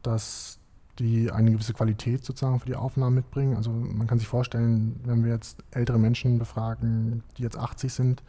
dass 0.02 0.58
die 0.98 1.30
eine 1.30 1.50
gewisse 1.50 1.74
Qualität 1.74 2.24
sozusagen 2.24 2.58
für 2.58 2.66
die 2.66 2.76
Aufnahmen 2.76 3.14
mitbringen. 3.14 3.56
Also 3.56 3.70
man 3.70 4.06
kann 4.06 4.18
sich 4.18 4.28
vorstellen, 4.28 4.98
wenn 5.04 5.24
wir 5.24 5.32
jetzt 5.32 5.62
ältere 5.70 5.98
Menschen 5.98 6.38
befragen, 6.38 7.22
die 7.36 7.42
jetzt 7.42 7.58
80 7.58 7.92
sind, 7.92 8.22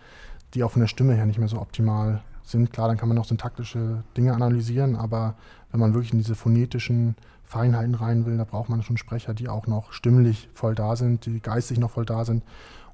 die 0.54 0.64
auch 0.64 0.72
von 0.72 0.82
der 0.82 0.88
Stimme 0.88 1.14
her 1.14 1.26
nicht 1.26 1.40
mehr 1.40 1.48
so 1.48 1.60
optimal 1.60 2.22
sind. 2.44 2.72
Klar, 2.72 2.88
dann 2.88 2.98
kann 2.98 3.10
man 3.10 3.18
noch 3.18 3.26
syntaktische 3.26 4.04
Dinge 4.16 4.34
analysieren, 4.34 4.96
aber 4.96 5.36
wenn 5.72 5.80
man 5.80 5.94
wirklich 5.94 6.14
in 6.14 6.20
diese 6.20 6.36
phonetischen 6.36 7.16
Feinheiten 7.44 7.96
rein 7.96 8.26
will, 8.26 8.38
da 8.38 8.44
braucht 8.44 8.70
man 8.70 8.84
schon 8.84 8.98
Sprecher, 8.98 9.34
die 9.34 9.50
auch 9.50 9.68
noch 9.68 9.92
stimmlich 9.92 10.50
voll 10.54 10.76
da 10.76 10.96
sind, 10.96 11.26
die 11.26 11.40
geistig 11.40 11.80
noch 11.80 11.92
voll 11.92 12.06
da 12.06 12.26
sind. 12.26 12.44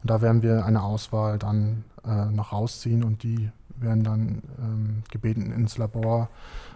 Und 0.01 0.09
da 0.09 0.21
werden 0.21 0.41
wir 0.41 0.65
eine 0.65 0.83
Auswahl 0.83 1.39
dann 1.39 1.85
äh, 2.05 2.25
noch 2.25 2.51
rausziehen 2.51 3.03
und 3.03 3.23
die 3.23 3.49
werden 3.77 4.03
dann 4.03 4.41
ähm, 4.59 5.03
gebeten, 5.11 5.51
ins 5.51 5.77
Labor 5.77 6.29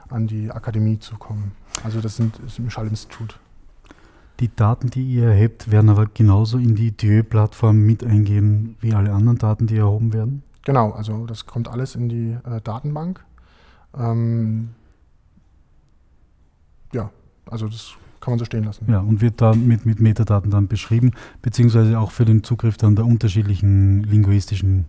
an 0.09 0.27
die 0.27 0.51
Akademie 0.51 0.99
zu 0.99 1.17
kommen. 1.17 1.51
Also 1.83 2.01
das 2.01 2.15
sind, 2.15 2.39
ist 2.39 2.59
im 2.59 2.69
Schallinstitut. 2.69 3.39
Die 4.39 4.55
Daten, 4.55 4.89
die 4.89 5.03
ihr 5.03 5.29
erhebt, 5.29 5.71
werden 5.71 5.89
aber 5.89 6.05
genauso 6.05 6.57
in 6.57 6.75
die 6.75 6.95
DÖ-Plattform 6.95 7.79
mit 7.79 8.03
eingehen 8.03 8.77
wie 8.79 8.93
alle 8.93 9.11
anderen 9.11 9.37
Daten, 9.37 9.67
die 9.67 9.77
erhoben 9.77 10.13
werden? 10.13 10.43
Genau, 10.67 10.91
also 10.91 11.25
das 11.25 11.45
kommt 11.45 11.69
alles 11.69 11.95
in 11.95 12.09
die 12.09 12.37
äh, 12.43 12.59
Datenbank. 12.61 13.23
Ähm, 13.97 14.71
ja, 16.91 17.09
also 17.49 17.69
das 17.69 17.93
kann 18.19 18.33
man 18.33 18.39
so 18.39 18.43
stehen 18.43 18.65
lassen. 18.65 18.85
Ja, 18.89 18.99
und 18.99 19.21
wird 19.21 19.39
da 19.39 19.53
mit, 19.53 19.85
mit 19.85 20.01
Metadaten 20.01 20.51
dann 20.51 20.67
beschrieben, 20.67 21.13
beziehungsweise 21.41 21.97
auch 21.97 22.11
für 22.11 22.25
den 22.25 22.43
Zugriff 22.43 22.75
dann 22.75 22.97
der 22.97 23.05
unterschiedlichen 23.05 24.03
linguistischen 24.03 24.87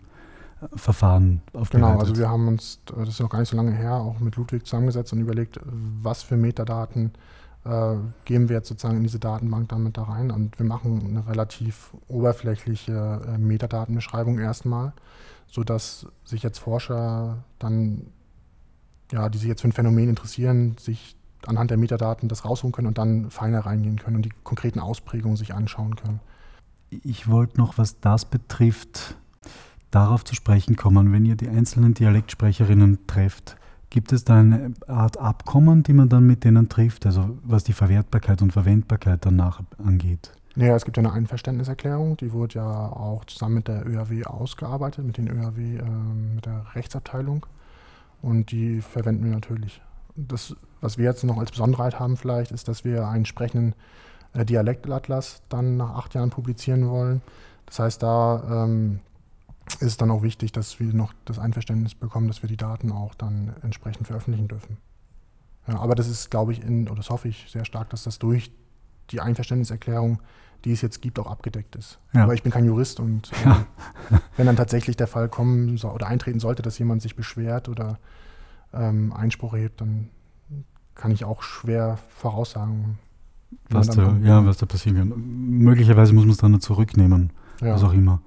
Verfahren 0.75 1.42
aufbereitet. 1.52 1.90
Genau, 1.90 2.00
also 2.00 2.16
wir 2.16 2.28
haben 2.28 2.49
uns, 2.49 2.80
das 2.85 3.11
ist 3.11 3.20
noch 3.20 3.30
gar 3.30 3.38
nicht 3.38 3.50
so 3.50 3.56
lange 3.56 3.70
her, 3.70 3.94
auch 3.94 4.18
mit 4.18 4.35
Ludwig 4.35 4.66
zusammengesetzt 4.66 5.12
und 5.12 5.20
überlegt, 5.20 5.61
was 6.02 6.25
für 6.25 6.37
Metadaten 6.37 7.12
äh, 7.69 7.97
geben 8.25 8.49
wir 8.49 8.57
jetzt 8.57 8.69
sozusagen 8.69 8.97
in 8.97 9.03
diese 9.03 9.19
Datenbank 9.19 9.69
damit 9.69 9.97
da 9.97 10.05
rein. 10.05 10.31
Und 10.31 10.59
wir 10.59 10.67
machen 10.67 11.05
eine 11.07 11.27
relativ 11.27 11.93
oberflächliche 12.09 13.21
äh, 13.27 13.39
Metadatenbeschreibung 13.39 14.39
erstmal, 14.39 14.93
sodass 15.47 16.07
sich 16.25 16.43
jetzt 16.43 16.59
Forscher 16.59 17.45
dann, 17.59 18.07
ja, 19.13 19.29
die 19.29 19.39
sich 19.39 19.49
jetzt 19.49 19.61
für 19.61 19.69
ein 19.69 19.73
Phänomen 19.73 20.09
interessieren, 20.09 20.77
sich 20.79 21.17
anhand 21.47 21.71
der 21.71 21.79
Metadaten 21.79 22.29
das 22.29 22.45
rausholen 22.45 22.73
können 22.73 22.89
und 22.89 22.99
dann 22.99 23.31
feiner 23.31 23.61
reingehen 23.61 23.99
können 23.99 24.17
und 24.17 24.25
die 24.25 24.33
konkreten 24.45 24.81
Ausprägungen 24.81 25.37
sich 25.37 25.55
anschauen 25.55 25.95
können. 25.95 26.21
Ich 26.91 27.29
wollte 27.29 27.59
noch, 27.59 27.77
was 27.77 28.01
das 28.01 28.25
betrifft, 28.25 29.17
darauf 29.91 30.25
zu 30.25 30.35
sprechen 30.35 30.77
kommen, 30.77 31.13
wenn 31.13 31.27
ihr 31.27 31.37
die 31.37 31.49
einzelnen 31.49 31.95
Dialektsprecherinnen 31.95 33.07
trefft. 33.07 33.58
Gibt 33.90 34.12
es 34.12 34.25
da 34.25 34.40
eine 34.40 34.75
Art 34.87 35.16
Abkommen, 35.16 35.83
die 35.83 35.95
man 35.95 36.09
dann 36.09 36.26
mit 36.26 36.45
denen 36.45 36.68
trifft, 36.68 37.07
also 37.07 37.38
was 37.42 37.64
die 37.64 37.73
Verwertbarkeit 37.73 38.42
und 38.42 38.52
Verwendbarkeit 38.52 39.25
danach 39.25 39.62
angeht? 39.83 40.33
Ja, 40.57 40.75
es 40.75 40.85
gibt 40.85 40.97
ja 40.97 41.04
eine 41.04 41.12
Einverständniserklärung, 41.12 42.16
die 42.16 42.33
wurde 42.33 42.57
ja 42.57 42.66
auch 42.66 43.25
zusammen 43.26 43.57
mit 43.57 43.68
der 43.68 43.87
ÖAW 43.87 44.25
ausgearbeitet, 44.25 45.04
mit 45.04 45.16
den 45.16 45.28
ÖAW, 45.28 45.59
äh, 45.59 45.83
mit 46.35 46.45
der 46.45 46.66
Rechtsabteilung. 46.75 47.47
Und 48.21 48.50
die 48.50 48.80
verwenden 48.80 49.25
wir 49.25 49.30
natürlich. 49.30 49.80
Das, 50.16 50.57
was 50.80 50.99
wir 50.99 51.04
jetzt 51.04 51.23
noch 51.23 51.38
als 51.38 51.52
Besonderheit 51.52 52.00
haben 52.00 52.16
vielleicht, 52.16 52.50
ist, 52.50 52.66
dass 52.66 52.85
wir 52.85 53.07
einen 53.07 53.18
entsprechenden 53.18 53.75
äh, 54.35 54.45
Dialektatlas 54.45 55.42
dann 55.49 55.76
nach 55.76 55.95
acht 55.95 56.14
Jahren 56.14 56.30
publizieren 56.30 56.88
wollen. 56.88 57.23
Das 57.66 57.78
heißt, 57.78 58.02
da 58.02 58.64
ähm, 58.64 59.00
ist 59.75 59.83
es 59.83 59.97
dann 59.97 60.11
auch 60.11 60.23
wichtig, 60.23 60.53
dass 60.53 60.81
wir 60.81 60.93
noch 60.93 61.13
das 61.25 61.39
Einverständnis 61.39 61.95
bekommen, 61.95 62.29
dass 62.29 62.43
wir 62.43 62.49
die 62.49 62.57
Daten 62.57 62.93
auch 62.93 63.15
dann 63.15 63.55
entsprechend 63.63 64.07
veröffentlichen 64.07 64.49
dürfen. 64.49 64.79
Ja, 65.67 65.79
aber 65.79 65.95
das 65.95 66.09
ist, 66.09 66.31
glaube 66.31 66.53
ich, 66.53 66.63
in, 66.63 66.89
oder 66.89 66.97
das 66.97 67.11
hoffe 67.11 67.29
ich 67.29 67.47
sehr 67.51 67.65
stark, 67.65 67.91
dass 67.91 68.05
das 68.05 68.19
durch 68.19 68.51
die 69.11 69.21
Einverständniserklärung, 69.21 70.21
die 70.65 70.73
es 70.73 70.81
jetzt 70.81 71.03
gibt, 71.03 71.19
auch 71.19 71.27
abgedeckt 71.27 71.77
ist. 71.77 71.99
Ja. 72.13 72.25
Aber 72.25 72.35
ich 72.35 72.43
bin 72.43 72.51
kein 72.51 72.65
Jurist 72.65 73.01
und 73.01 73.31
äh, 73.33 73.49
ja. 73.49 73.67
wenn 74.37 74.47
dann 74.47 74.57
tatsächlich 74.57 74.97
der 74.97 75.07
Fall 75.07 75.29
kommen 75.29 75.77
so, 75.77 75.91
oder 75.91 76.07
eintreten 76.07 76.41
sollte, 76.41 76.63
dass 76.63 76.79
jemand 76.79 77.03
sich 77.03 77.15
beschwert 77.17 77.69
oder 77.69 77.99
ähm, 78.73 79.13
Einspruch 79.13 79.55
erhebt, 79.55 79.81
dann 79.81 80.09
kann 80.95 81.11
ich 81.13 81.25
auch 81.25 81.43
schwer 81.43 81.99
voraussagen, 82.09 82.99
was 83.71 83.89
da, 83.89 84.17
ja, 84.23 84.45
was 84.45 84.59
da 84.59 84.67
passieren 84.67 84.99
kann. 84.99 85.15
Möglicherweise 85.17 86.13
muss 86.13 86.25
man 86.25 86.33
es 86.33 86.39
dann 86.39 86.61
zurücknehmen, 86.61 87.31
was 87.61 87.85
auch 87.85 87.93
immer. 87.93 88.21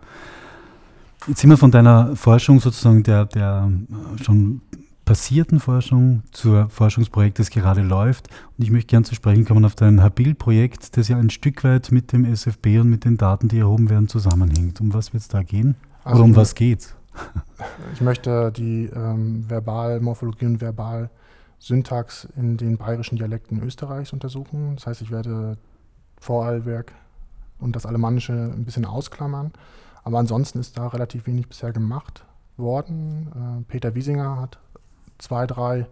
Jetzt 1.28 1.42
sind 1.42 1.50
wir 1.50 1.58
von 1.58 1.72
deiner 1.72 2.16
Forschung 2.16 2.60
sozusagen 2.60 3.04
der, 3.04 3.26
der 3.26 3.72
schon 4.24 4.62
basierten 5.06 5.60
Forschung 5.60 6.24
zur 6.32 6.70
Forschungsprojekt, 6.70 7.38
das 7.38 7.50
gerade 7.50 7.82
läuft. 7.82 8.30
Und 8.58 8.64
ich 8.64 8.72
möchte 8.72 8.88
gern 8.88 9.04
zu 9.04 9.14
sprechen 9.14 9.46
kommen 9.46 9.66
auf 9.66 9.76
dein 9.76 10.02
Habil-Projekt, 10.02 10.98
das 10.98 11.10
ja 11.10 11.18
ein 11.18 11.30
Stück 11.30 11.64
weit 11.64 11.92
mit 11.92 12.12
dem 12.12 12.26
SFB 12.26 12.80
und 12.80 12.90
mit 12.90 13.06
den 13.06 13.18
Daten, 13.18 13.48
die 13.50 13.60
erhoben 13.60 13.90
werden, 13.90 14.08
zusammenhängt. 14.08 14.82
Um 14.82 14.94
was 14.94 15.14
wird 15.14 15.22
es 15.22 15.28
da 15.28 15.44
gehen? 15.44 15.76
Also 16.04 16.20
Oder 16.20 16.26
um 16.26 16.36
was 16.36 16.56
geht's? 16.56 16.96
Ich 17.94 18.02
möchte 18.02 18.52
die 18.52 18.86
ähm, 18.86 19.48
Verbalmorphologie 19.48 20.46
und 20.46 20.62
Verbalsyntax 20.62 22.28
in 22.36 22.58
den 22.58 22.78
bayerischen 22.78 23.18
Dialekten 23.18 23.62
Österreichs 23.62 24.14
untersuchen. 24.14 24.76
Das 24.76 24.88
heißt, 24.88 25.02
ich 25.02 25.12
werde 25.12 25.58
Vorarlberg 26.18 26.94
und 27.60 27.76
das 27.76 27.86
Alemannische 27.86 28.34
ein 28.34 28.64
bisschen 28.64 28.86
ausklammern. 28.86 29.52
Aber 30.04 30.20
ansonsten 30.20 30.60
ist 30.60 30.78
da 30.78 30.88
relativ 30.88 31.28
wenig 31.28 31.48
bisher 31.48 31.72
gemacht 31.72 32.26
worden. 32.58 33.62
Äh, 33.62 33.72
Peter 33.72 33.96
Wiesinger 33.96 34.40
hat 34.40 34.60
zwei, 35.18 35.46
drei, 35.46 35.88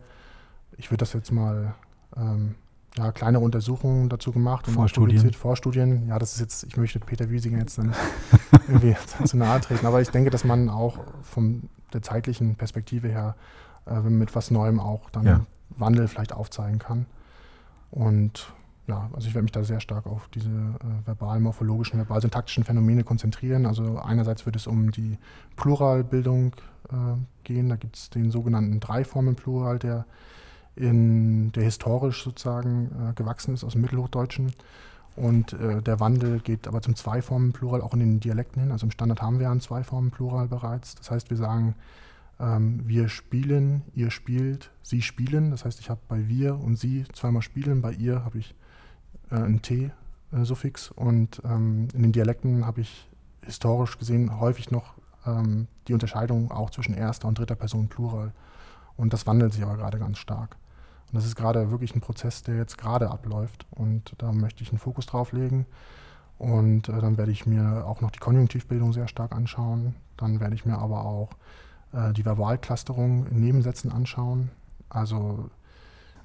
ich 0.77 0.91
würde 0.91 0.99
das 0.99 1.13
jetzt 1.13 1.31
mal, 1.31 1.75
ähm, 2.15 2.55
ja, 2.97 3.11
kleine 3.11 3.39
Untersuchungen 3.39 4.09
dazu 4.09 4.31
gemacht 4.31 4.67
und 4.67 4.73
Vorstudien. 4.73 5.33
Vorstudien. 5.33 6.07
Ja, 6.07 6.17
das 6.17 6.33
ist 6.33 6.39
jetzt, 6.39 6.63
ich 6.63 6.75
möchte 6.75 6.99
Peter 6.99 7.29
Wiesinger 7.29 7.59
jetzt 7.59 7.77
dann 7.77 7.93
irgendwie 8.67 8.95
zu 9.25 9.37
nahe 9.37 9.61
treten, 9.61 9.85
aber 9.85 10.01
ich 10.01 10.09
denke, 10.09 10.31
dass 10.31 10.43
man 10.43 10.69
auch 10.69 10.97
von 11.21 11.69
der 11.93 12.01
zeitlichen 12.01 12.55
Perspektive 12.55 13.07
her 13.07 13.35
äh, 13.85 13.99
mit 14.01 14.35
was 14.35 14.51
Neuem 14.51 14.79
auch 14.79 15.09
dann 15.11 15.25
ja. 15.25 15.45
Wandel 15.69 16.07
vielleicht 16.07 16.33
aufzeigen 16.33 16.79
kann. 16.79 17.05
Und 17.91 18.53
ja, 18.89 19.09
also 19.13 19.27
ich 19.27 19.35
werde 19.35 19.43
mich 19.43 19.51
da 19.51 19.63
sehr 19.63 19.79
stark 19.79 20.07
auf 20.07 20.27
diese 20.29 20.49
äh, 20.49 21.05
verbal-morphologischen, 21.07 21.99
verbal-syntaktischen 21.99 22.63
Phänomene 22.63 23.03
konzentrieren. 23.03 23.67
Also 23.67 23.99
einerseits 23.99 24.47
wird 24.47 24.55
es 24.55 24.65
um 24.65 24.91
die 24.91 25.17
Pluralbildung 25.55 26.55
äh, 26.89 26.95
gehen. 27.43 27.69
Da 27.69 27.75
gibt 27.75 27.95
es 27.95 28.09
den 28.09 28.31
sogenannten 28.31 28.79
Dreiformen-Plural, 28.79 29.77
der, 29.77 30.05
der 30.75 31.63
historisch 31.63 32.23
sozusagen 32.23 32.89
äh, 33.09 33.13
gewachsen 33.13 33.53
ist 33.53 33.63
aus 33.63 33.73
dem 33.73 33.81
Mittelhochdeutschen. 33.81 34.53
Und 35.15 35.53
äh, 35.53 35.81
der 35.81 35.99
Wandel 35.99 36.39
geht 36.39 36.67
aber 36.67 36.81
zum 36.81 36.95
Zweiformen-Plural 36.95 37.81
auch 37.81 37.93
in 37.93 37.99
den 37.99 38.19
Dialekten 38.19 38.61
hin. 38.61 38.71
Also 38.71 38.87
im 38.87 38.91
Standard 38.91 39.21
haben 39.21 39.39
wir 39.39 39.51
einen 39.51 39.61
Zweiformen-Plural 39.61 40.47
bereits. 40.47 40.95
Das 40.95 41.11
heißt, 41.11 41.29
wir 41.29 41.37
sagen, 41.37 41.75
ähm, 42.39 42.81
wir 42.85 43.09
spielen, 43.09 43.83
ihr 43.93 44.09
spielt, 44.09 44.71
sie 44.81 45.01
spielen. 45.01 45.51
Das 45.51 45.65
heißt, 45.65 45.79
ich 45.79 45.89
habe 45.91 45.99
bei 46.07 46.27
wir 46.27 46.57
und 46.57 46.79
sie 46.79 47.03
zweimal 47.13 47.41
spielen, 47.43 47.81
bei 47.81 47.91
ihr 47.91 48.23
habe 48.23 48.39
ich 48.39 48.55
äh, 49.31 49.35
ein 49.35 49.61
T-Suffix 49.61 50.91
und 50.91 51.41
ähm, 51.45 51.87
in 51.93 52.03
den 52.03 52.11
Dialekten 52.11 52.65
habe 52.65 52.81
ich 52.81 53.07
historisch 53.43 53.97
gesehen 53.97 54.39
häufig 54.39 54.71
noch 54.71 54.93
ähm, 55.25 55.67
die 55.87 55.93
Unterscheidung 55.93 56.51
auch 56.51 56.69
zwischen 56.69 56.93
erster 56.93 57.27
und 57.27 57.37
dritter 57.37 57.55
Person 57.55 57.87
Plural. 57.87 58.31
Und 58.95 59.13
das 59.13 59.25
wandelt 59.27 59.53
sich 59.53 59.63
aber 59.63 59.77
gerade 59.77 59.97
ganz 59.97 60.17
stark. 60.17 60.57
Und 61.07 61.15
das 61.15 61.25
ist 61.25 61.35
gerade 61.35 61.71
wirklich 61.71 61.95
ein 61.95 62.01
Prozess, 62.01 62.43
der 62.43 62.57
jetzt 62.57 62.77
gerade 62.77 63.09
abläuft. 63.09 63.65
Und 63.71 64.13
da 64.17 64.31
möchte 64.31 64.63
ich 64.63 64.69
einen 64.69 64.79
Fokus 64.79 65.05
drauf 65.05 65.31
legen. 65.31 65.65
Und 66.37 66.89
äh, 66.89 66.99
dann 66.99 67.17
werde 67.17 67.31
ich 67.31 67.45
mir 67.45 67.85
auch 67.85 68.01
noch 68.01 68.11
die 68.11 68.19
Konjunktivbildung 68.19 68.93
sehr 68.93 69.07
stark 69.07 69.33
anschauen. 69.33 69.95
Dann 70.17 70.39
werde 70.39 70.55
ich 70.55 70.65
mir 70.65 70.77
aber 70.77 71.05
auch 71.05 71.31
äh, 71.93 72.13
die 72.13 72.25
Verbalclusterung 72.25 73.25
in 73.27 73.39
Nebensätzen 73.39 73.91
anschauen. 73.91 74.51
Also 74.89 75.49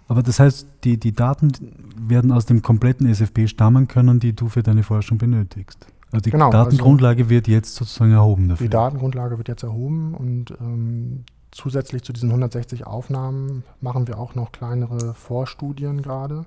aber 0.09 0.23
das 0.23 0.39
heißt, 0.39 0.67
die, 0.85 0.99
die 0.99 1.13
Daten 1.13 1.53
werden 1.97 2.31
aus 2.33 2.47
dem 2.47 2.63
kompletten 2.63 3.07
SFB 3.07 3.47
stammen 3.47 3.89
können, 3.89 4.21
die 4.21 4.35
du 4.35 4.49
für 4.49 4.63
deine 4.63 4.83
Forschung 4.83 5.19
benötigst. 5.19 5.87
Also 6.13 6.23
die 6.23 6.31
genau, 6.31 6.51
Datengrundlage 6.51 7.23
also 7.23 7.31
wird 7.31 7.49
jetzt 7.49 7.75
sozusagen 7.75 8.13
erhoben 8.13 8.49
dafür. 8.49 8.67
Die 8.67 8.71
Datengrundlage 8.71 9.39
wird 9.39 9.49
jetzt 9.49 9.63
erhoben 9.63 10.15
und 10.15 10.53
ähm, 10.61 11.25
zusätzlich 11.51 12.03
zu 12.03 12.13
diesen 12.13 12.29
160 12.29 12.87
Aufnahmen 12.87 13.65
machen 13.81 14.07
wir 14.07 14.19
auch 14.19 14.35
noch 14.35 14.53
kleinere 14.53 15.15
Vorstudien 15.15 16.03
gerade. 16.03 16.45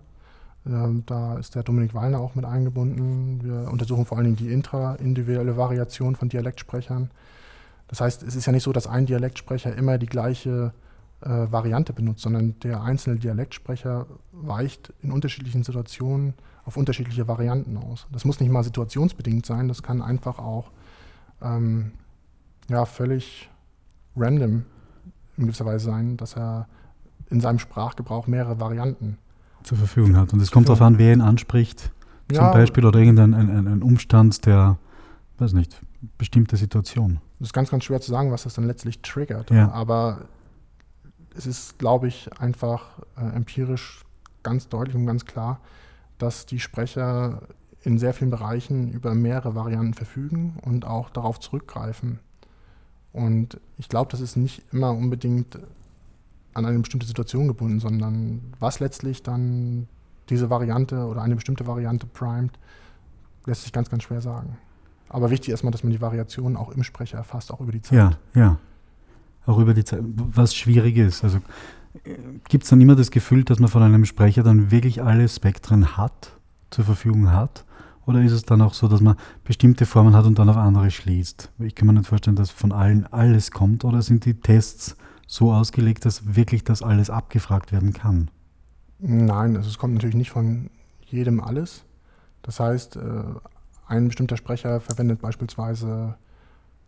Ähm, 0.66 1.04
da 1.06 1.38
ist 1.38 1.56
der 1.56 1.64
Dominik 1.64 1.94
Wallner 1.94 2.20
auch 2.20 2.36
mit 2.36 2.46
eingebunden. 2.46 3.42
Wir 3.44 3.70
untersuchen 3.72 4.06
vor 4.06 4.18
allen 4.18 4.26
Dingen 4.26 4.38
die 4.38 4.52
intraindividuelle 4.52 5.58
Variation 5.58 6.16
von 6.16 6.30
Dialektsprechern. 6.30 7.10
Das 7.88 8.02
heißt, 8.02 8.24
es 8.24 8.36
ist 8.36 8.46
ja 8.46 8.52
nicht 8.52 8.64
so, 8.64 8.74
dass 8.74 8.88
ein 8.88 9.06
Dialektsprecher 9.06 9.76
immer 9.76 9.98
die 9.98 10.08
gleiche 10.08 10.74
äh, 11.22 11.52
Variante 11.52 11.94
benutzt, 11.94 12.22
sondern 12.22 12.60
der 12.60 12.82
einzelne 12.82 13.18
Dialektsprecher 13.18 14.06
weicht 14.32 14.94
in 15.02 15.12
unterschiedlichen 15.12 15.64
Situationen 15.64 16.34
auf 16.66 16.78
unterschiedliche 16.78 17.28
Varianten 17.28 17.78
aus. 17.78 18.08
Das 18.12 18.26
muss 18.26 18.40
nicht 18.40 18.52
mal 18.52 18.64
situationsbedingt 18.64 19.46
sein, 19.46 19.68
das 19.68 19.82
kann 19.82 20.02
einfach 20.02 20.38
auch 20.38 20.72
ähm, 21.42 21.94
ja, 22.70 22.86
völlig 22.86 23.50
random 24.16 24.66
in 25.38 25.46
gewisser 25.46 25.66
Weise 25.66 25.86
sein, 25.86 26.18
dass 26.18 26.36
er 26.36 26.68
in 27.30 27.42
seinem 27.42 27.60
Sprachgebrauch 27.60 28.28
mehrere 28.28 28.60
Varianten 28.60 29.18
zur 29.64 29.78
Verfügung 29.78 30.16
hat. 30.18 30.34
Und 30.34 30.42
es 30.42 30.52
kommt 30.52 30.68
darauf 30.68 30.82
an, 30.82 30.98
wer 30.98 31.14
ihn 31.14 31.22
anspricht, 31.22 31.92
zum 32.30 32.38
ja, 32.38 32.52
Beispiel, 32.52 32.86
oder 32.86 33.00
irgendein 33.00 33.34
ein, 33.34 33.68
ein, 33.68 33.82
Umstand, 33.82 34.46
der, 34.46 34.78
weiß 35.38 35.54
nicht, 35.54 35.80
bestimmte 36.18 36.58
Situation. 36.58 37.20
Das 37.40 37.50
ist 37.50 37.54
ganz, 37.54 37.70
ganz 37.70 37.84
schwer 37.84 38.02
zu 38.02 38.12
sagen, 38.12 38.32
was 38.32 38.44
das 38.44 38.54
dann 38.56 38.66
letztlich 38.66 39.02
triggert. 39.02 39.52
Ja. 39.52 39.72
Aber 39.72 40.26
es 41.38 41.46
ist, 41.46 41.80
glaube 41.80 42.08
ich, 42.08 42.30
einfach 42.40 43.00
äh, 43.16 43.36
empirisch 43.36 44.04
ganz 44.44 44.68
deutlich 44.70 44.96
und 44.96 45.06
ganz 45.06 45.26
klar, 45.26 45.60
dass 46.18 46.46
die 46.46 46.60
Sprecher 46.60 47.42
in 47.84 48.00
sehr 48.00 48.14
vielen 48.14 48.32
Bereichen 48.32 48.92
über 48.92 49.14
mehrere 49.14 49.56
Varianten 49.56 49.94
verfügen 49.94 50.58
und 50.64 50.86
auch 50.86 51.10
darauf 51.10 51.40
zurückgreifen. 51.40 52.20
Und 53.14 53.60
ich 53.78 53.88
glaube, 53.88 54.12
das 54.12 54.20
ist 54.20 54.36
nicht 54.36 54.64
immer 54.72 54.92
unbedingt 54.92 55.60
an 56.54 56.66
eine 56.66 56.80
bestimmte 56.80 57.06
Situation 57.06 57.48
gebunden, 57.48 57.80
sondern 57.80 58.42
was 58.60 58.80
letztlich 58.80 59.22
dann 59.22 59.88
diese 60.30 60.50
Variante 60.50 61.06
oder 61.06 61.22
eine 61.22 61.36
bestimmte 61.36 61.68
Variante 61.68 62.08
primet, 62.08 62.58
lässt 63.46 63.62
sich 63.64 63.72
ganz, 63.72 63.90
ganz 63.90 64.04
schwer 64.04 64.22
sagen. 64.22 64.58
Aber 65.08 65.30
wichtig 65.30 65.50
ist 65.50 65.54
erstmal, 65.54 65.72
dass 65.72 65.84
man 65.84 65.94
die 65.94 66.02
Variation 66.02 66.58
auch 66.58 66.72
im 66.72 66.84
Sprecher 66.84 67.18
erfasst, 67.18 67.52
auch 67.52 67.62
über 67.62 67.72
die 67.72 67.82
Zeit. 67.82 67.98
Ja, 67.98 68.12
ja 68.34 68.58
auch 69.48 69.58
über 69.58 69.74
die 69.74 69.84
Zeit, 69.84 70.02
was 70.04 70.54
schwierig 70.54 70.98
ist. 70.98 71.24
Also 71.24 71.40
gibt 72.48 72.64
es 72.64 72.70
dann 72.70 72.82
immer 72.82 72.96
das 72.96 73.10
Gefühl, 73.10 73.44
dass 73.44 73.60
man 73.60 73.70
von 73.70 73.82
einem 73.82 74.06
Sprecher 74.06 74.44
dann 74.44 74.70
wirklich 74.72 75.02
alle 75.02 75.28
Spektren 75.28 75.98
hat, 75.98 76.38
zur 76.70 76.86
Verfügung 76.86 77.32
hat? 77.32 77.66
Oder 78.06 78.22
ist 78.22 78.32
es 78.32 78.44
dann 78.44 78.62
auch 78.62 78.74
so, 78.74 78.88
dass 78.88 79.02
man 79.02 79.16
bestimmte 79.44 79.86
Formen 79.86 80.16
hat 80.16 80.26
und 80.26 80.40
dann 80.40 80.50
auf 80.50 80.56
andere 80.56 80.92
schließt? 80.92 81.52
Ich 81.60 81.76
kann 81.76 81.88
mir 81.88 81.94
nicht 81.94 82.08
vorstellen, 82.08 82.36
dass 82.36 82.52
von 82.52 82.72
allen 82.72 83.06
alles 83.08 83.52
kommt. 83.52 83.84
Oder 83.84 84.02
sind 84.02 84.24
die 84.26 84.36
Tests 84.36 84.96
so 85.28 85.52
ausgelegt, 85.52 86.06
dass 86.06 86.36
wirklich 86.36 86.64
das 86.64 86.82
alles 86.82 87.10
abgefragt 87.10 87.72
werden 87.72 87.94
kann? 87.94 88.30
Nein, 89.00 89.58
also 89.58 89.70
es 89.70 89.78
kommt 89.78 89.94
natürlich 89.94 90.16
nicht 90.16 90.32
von 90.32 90.70
jedem 91.06 91.42
alles. 91.42 91.84
Das 92.44 92.60
heißt, 92.60 92.96
äh, 92.96 93.24
ein 93.88 94.08
bestimmter 94.08 94.38
Sprecher 94.38 94.80
verwendet 94.80 95.22
beispielsweise 95.22 96.16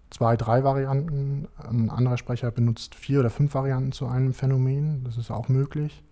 zwei, 0.09 0.37
drei 0.37 0.63
Varianten. 0.63 1.47
Ein 1.57 1.89
anderer 1.89 2.17
Sprecher 2.17 2.51
benutzt 2.51 2.95
vier 2.95 3.19
oder 3.19 3.29
fünf 3.29 3.53
Varianten 3.53 3.91
zu 3.91 4.07
einem 4.07 4.33
Phänomen. 4.33 5.03
Das 5.03 5.17
ist 5.17 5.31
auch 5.31 5.49
möglich. 5.49 6.03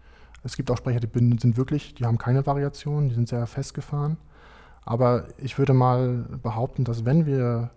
Es 0.44 0.56
gibt 0.56 0.72
auch 0.72 0.78
Sprecher, 0.78 1.00
die 1.00 1.40
sind 1.40 1.58
wirklich, 1.58 1.96
die 1.96 2.06
haben 2.06 2.18
keine 2.18 2.46
Variation, 2.46 3.10
die 3.10 3.16
sind 3.16 3.28
sehr 3.28 3.46
festgefahren. 3.48 4.18
Aber 4.86 5.26
ich 5.38 5.58
würde 5.58 5.74
mal 5.74 6.26
behaupten, 6.42 6.84
dass 6.84 7.04
wenn 7.04 7.26
wir 7.26 7.72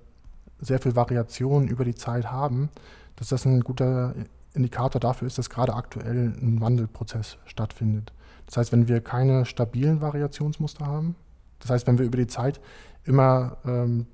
sehr 0.60 0.78
viel 0.78 0.94
Variation 0.94 1.66
über 1.66 1.84
die 1.84 1.94
Zeit 1.94 2.30
haben, 2.30 2.68
dass 3.16 3.28
das 3.28 3.44
ein 3.44 3.62
guter 3.62 4.14
Indikator 4.54 5.00
dafür 5.00 5.26
ist, 5.26 5.38
dass 5.38 5.50
gerade 5.50 5.74
aktuell 5.74 6.34
ein 6.40 6.60
Wandelprozess 6.60 7.38
stattfindet. 7.46 8.12
Das 8.46 8.56
heißt, 8.56 8.72
wenn 8.72 8.88
wir 8.88 9.00
keine 9.00 9.44
stabilen 9.44 10.00
Variationsmuster 10.00 10.86
haben, 10.86 11.16
das 11.60 11.70
heißt, 11.70 11.86
wenn 11.86 11.98
wir 11.98 12.06
über 12.06 12.16
die 12.16 12.26
Zeit 12.26 12.60
immer 13.04 13.58
ähm, 13.64 14.06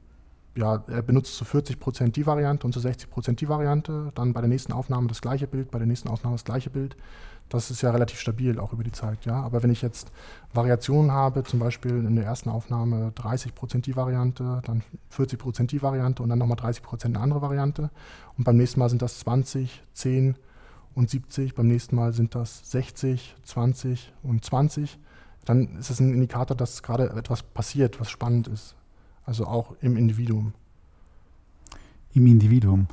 ja, 0.57 0.83
er 0.87 1.03
benutzt 1.03 1.37
zu 1.37 1.45
40 1.45 1.79
Prozent 1.79 2.17
die 2.17 2.27
Variante 2.27 2.67
und 2.67 2.73
zu 2.73 2.81
60 2.81 3.11
Prozent 3.11 3.41
die 3.41 3.49
Variante. 3.49 4.11
Dann 4.15 4.33
bei 4.33 4.41
der 4.41 4.49
nächsten 4.49 4.73
Aufnahme 4.73 5.07
das 5.07 5.21
gleiche 5.21 5.47
Bild, 5.47 5.71
bei 5.71 5.79
der 5.79 5.87
nächsten 5.87 6.09
Aufnahme 6.09 6.35
das 6.35 6.45
gleiche 6.45 6.71
Bild. 6.71 6.97
Das 7.49 7.71
ist 7.71 7.83
ja 7.83 7.91
relativ 7.91 8.19
stabil 8.19 8.59
auch 8.59 8.73
über 8.73 8.83
die 8.83 8.91
Zeit. 8.91 9.25
Ja? 9.25 9.43
Aber 9.43 9.63
wenn 9.63 9.71
ich 9.71 9.83
jetzt 9.83 10.11
Variationen 10.53 11.13
habe, 11.13 11.45
zum 11.45 11.61
Beispiel 11.61 11.93
in 11.93 12.17
der 12.17 12.25
ersten 12.25 12.49
Aufnahme 12.49 13.13
30 13.15 13.55
Prozent 13.55 13.87
die 13.87 13.95
Variante, 13.95 14.63
dann 14.65 14.83
40 15.11 15.39
Prozent 15.39 15.73
die 15.73 15.83
Variante 15.83 16.23
und 16.23 16.31
dann 16.31 16.39
nochmal 16.39 16.57
30 16.57 16.83
Prozent 16.83 17.17
eine 17.17 17.23
andere 17.23 17.43
Variante. 17.43 17.91
Und 18.39 18.45
beim 18.45 18.57
nächsten 18.57 18.81
Mal 18.81 18.89
sind 18.89 19.03
das 19.03 19.21
20, 19.21 19.83
10 19.93 20.37
und 20.95 21.11
70. 21.11 21.55
Beim 21.55 21.69
nächsten 21.69 21.95
Mal 21.95 22.15
sind 22.15 22.35
das 22.35 22.71
60, 22.71 23.37
20 23.45 24.13
und 24.23 24.45
20. 24.45 24.99
Dann 25.45 25.77
ist 25.79 25.91
es 25.91 26.01
ein 26.01 26.13
Indikator, 26.13 26.57
dass 26.57 26.83
gerade 26.83 27.11
etwas 27.11 27.43
passiert, 27.43 28.01
was 28.01 28.11
spannend 28.11 28.49
ist. 28.49 28.75
Also 29.27 29.47
auch 29.47 29.75
im 29.81 29.97
Individuum. 29.97 30.53
Im 32.15 32.27
Individuum. 32.27 32.87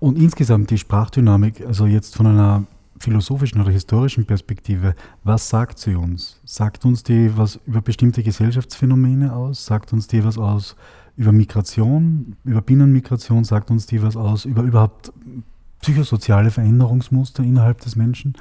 Und 0.00 0.18
insgesamt 0.18 0.70
die 0.70 0.78
Sprachdynamik, 0.78 1.64
also 1.66 1.86
jetzt 1.86 2.16
von 2.16 2.26
einer 2.26 2.64
philosophischen 2.98 3.60
oder 3.60 3.70
historischen 3.70 4.26
Perspektive, 4.26 4.94
was 5.24 5.48
sagt 5.48 5.78
sie 5.78 5.94
uns? 5.94 6.40
Sagt 6.44 6.84
uns 6.84 7.02
die 7.02 7.36
was 7.36 7.60
über 7.66 7.80
bestimmte 7.80 8.22
Gesellschaftsphänomene 8.22 9.34
aus? 9.34 9.64
Sagt 9.64 9.92
uns 9.92 10.08
die 10.08 10.24
was 10.24 10.36
aus 10.36 10.76
über 11.16 11.32
Migration, 11.32 12.36
über 12.44 12.60
Binnenmigration? 12.60 13.44
Sagt 13.44 13.70
uns 13.70 13.86
die 13.86 14.02
was 14.02 14.16
aus 14.16 14.44
über 14.44 14.62
überhaupt 14.62 15.12
psychosoziale 15.80 16.50
Veränderungsmuster 16.50 17.42
innerhalb 17.42 17.80
des 17.80 17.96
Menschen. 17.96 18.34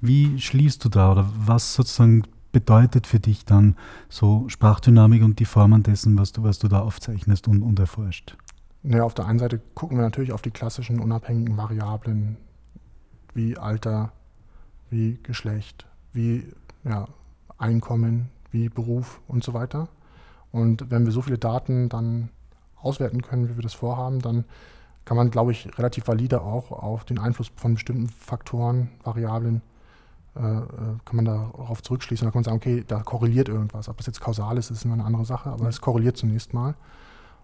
Wie 0.00 0.38
schließt 0.38 0.84
du 0.84 0.88
da 0.88 1.12
oder 1.12 1.30
was 1.46 1.74
sozusagen 1.74 2.24
bedeutet 2.52 3.06
für 3.06 3.18
dich 3.18 3.44
dann 3.44 3.76
so 4.08 4.48
Sprachdynamik 4.48 5.22
und 5.22 5.38
die 5.38 5.44
Formen 5.44 5.82
dessen, 5.82 6.18
was 6.18 6.32
du, 6.32 6.42
was 6.42 6.58
du 6.58 6.68
da 6.68 6.80
aufzeichnest 6.80 7.48
und, 7.48 7.62
und 7.62 7.78
erforscht? 7.78 8.36
Ja, 8.84 9.04
auf 9.04 9.14
der 9.14 9.26
einen 9.26 9.38
Seite 9.38 9.60
gucken 9.74 9.96
wir 9.96 10.02
natürlich 10.02 10.32
auf 10.32 10.42
die 10.42 10.50
klassischen 10.50 11.00
unabhängigen 11.00 11.56
Variablen 11.56 12.36
wie 13.34 13.56
Alter, 13.56 14.12
wie 14.90 15.18
Geschlecht, 15.22 15.86
wie 16.12 16.52
ja, 16.84 17.06
Einkommen, 17.58 18.28
wie 18.50 18.68
Beruf 18.68 19.20
und 19.28 19.42
so 19.44 19.54
weiter. 19.54 19.88
Und 20.50 20.90
wenn 20.90 21.04
wir 21.04 21.12
so 21.12 21.22
viele 21.22 21.38
Daten 21.38 21.88
dann 21.88 22.28
auswerten 22.76 23.22
können, 23.22 23.48
wie 23.48 23.56
wir 23.56 23.62
das 23.62 23.74
vorhaben, 23.74 24.20
dann 24.20 24.44
kann 25.04 25.16
man, 25.16 25.30
glaube 25.30 25.52
ich, 25.52 25.78
relativ 25.78 26.06
valide 26.06 26.42
auch 26.42 26.70
auf 26.70 27.04
den 27.04 27.18
Einfluss 27.18 27.50
von 27.56 27.74
bestimmten 27.74 28.08
Faktoren, 28.08 28.90
Variablen, 29.02 29.62
kann 30.34 31.00
man 31.12 31.24
darauf 31.24 31.82
zurückschließen. 31.82 32.26
Da 32.26 32.30
kann 32.30 32.38
man 32.38 32.44
sagen, 32.44 32.56
okay, 32.56 32.84
da 32.86 33.02
korreliert 33.02 33.48
irgendwas. 33.48 33.88
Ob 33.88 33.98
das 33.98 34.06
jetzt 34.06 34.20
kausal 34.20 34.56
ist, 34.56 34.70
ist 34.70 34.84
immer 34.84 34.94
eine 34.94 35.04
andere 35.04 35.24
Sache, 35.24 35.50
aber 35.50 35.68
es 35.68 35.80
korreliert 35.80 36.16
zunächst 36.16 36.54
mal. 36.54 36.74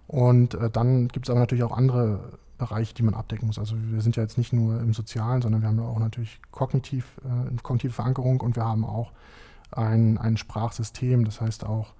Und 0.06 0.54
äh, 0.54 0.70
dann 0.70 1.08
gibt 1.08 1.26
es 1.26 1.30
aber 1.30 1.40
natürlich 1.40 1.64
auch 1.64 1.76
andere 1.76 2.38
Bereiche, 2.56 2.94
die 2.94 3.02
man 3.02 3.14
abdecken 3.14 3.46
muss. 3.46 3.58
Also 3.58 3.76
wir 3.78 4.00
sind 4.00 4.16
ja 4.16 4.22
jetzt 4.22 4.38
nicht 4.38 4.52
nur 4.52 4.80
im 4.80 4.92
Sozialen, 4.92 5.42
sondern 5.42 5.60
wir 5.60 5.68
haben 5.68 5.78
ja 5.78 5.84
auch 5.84 5.98
natürlich 5.98 6.40
kognitiv, 6.50 7.20
äh, 7.24 7.54
kognitive 7.62 7.92
Verankerung 7.92 8.40
und 8.40 8.56
wir 8.56 8.64
haben 8.64 8.84
auch 8.84 9.12
ein, 9.70 10.18
ein 10.18 10.36
Sprachsystem. 10.36 11.24
Das 11.24 11.40
heißt 11.40 11.64
auch, 11.64 11.92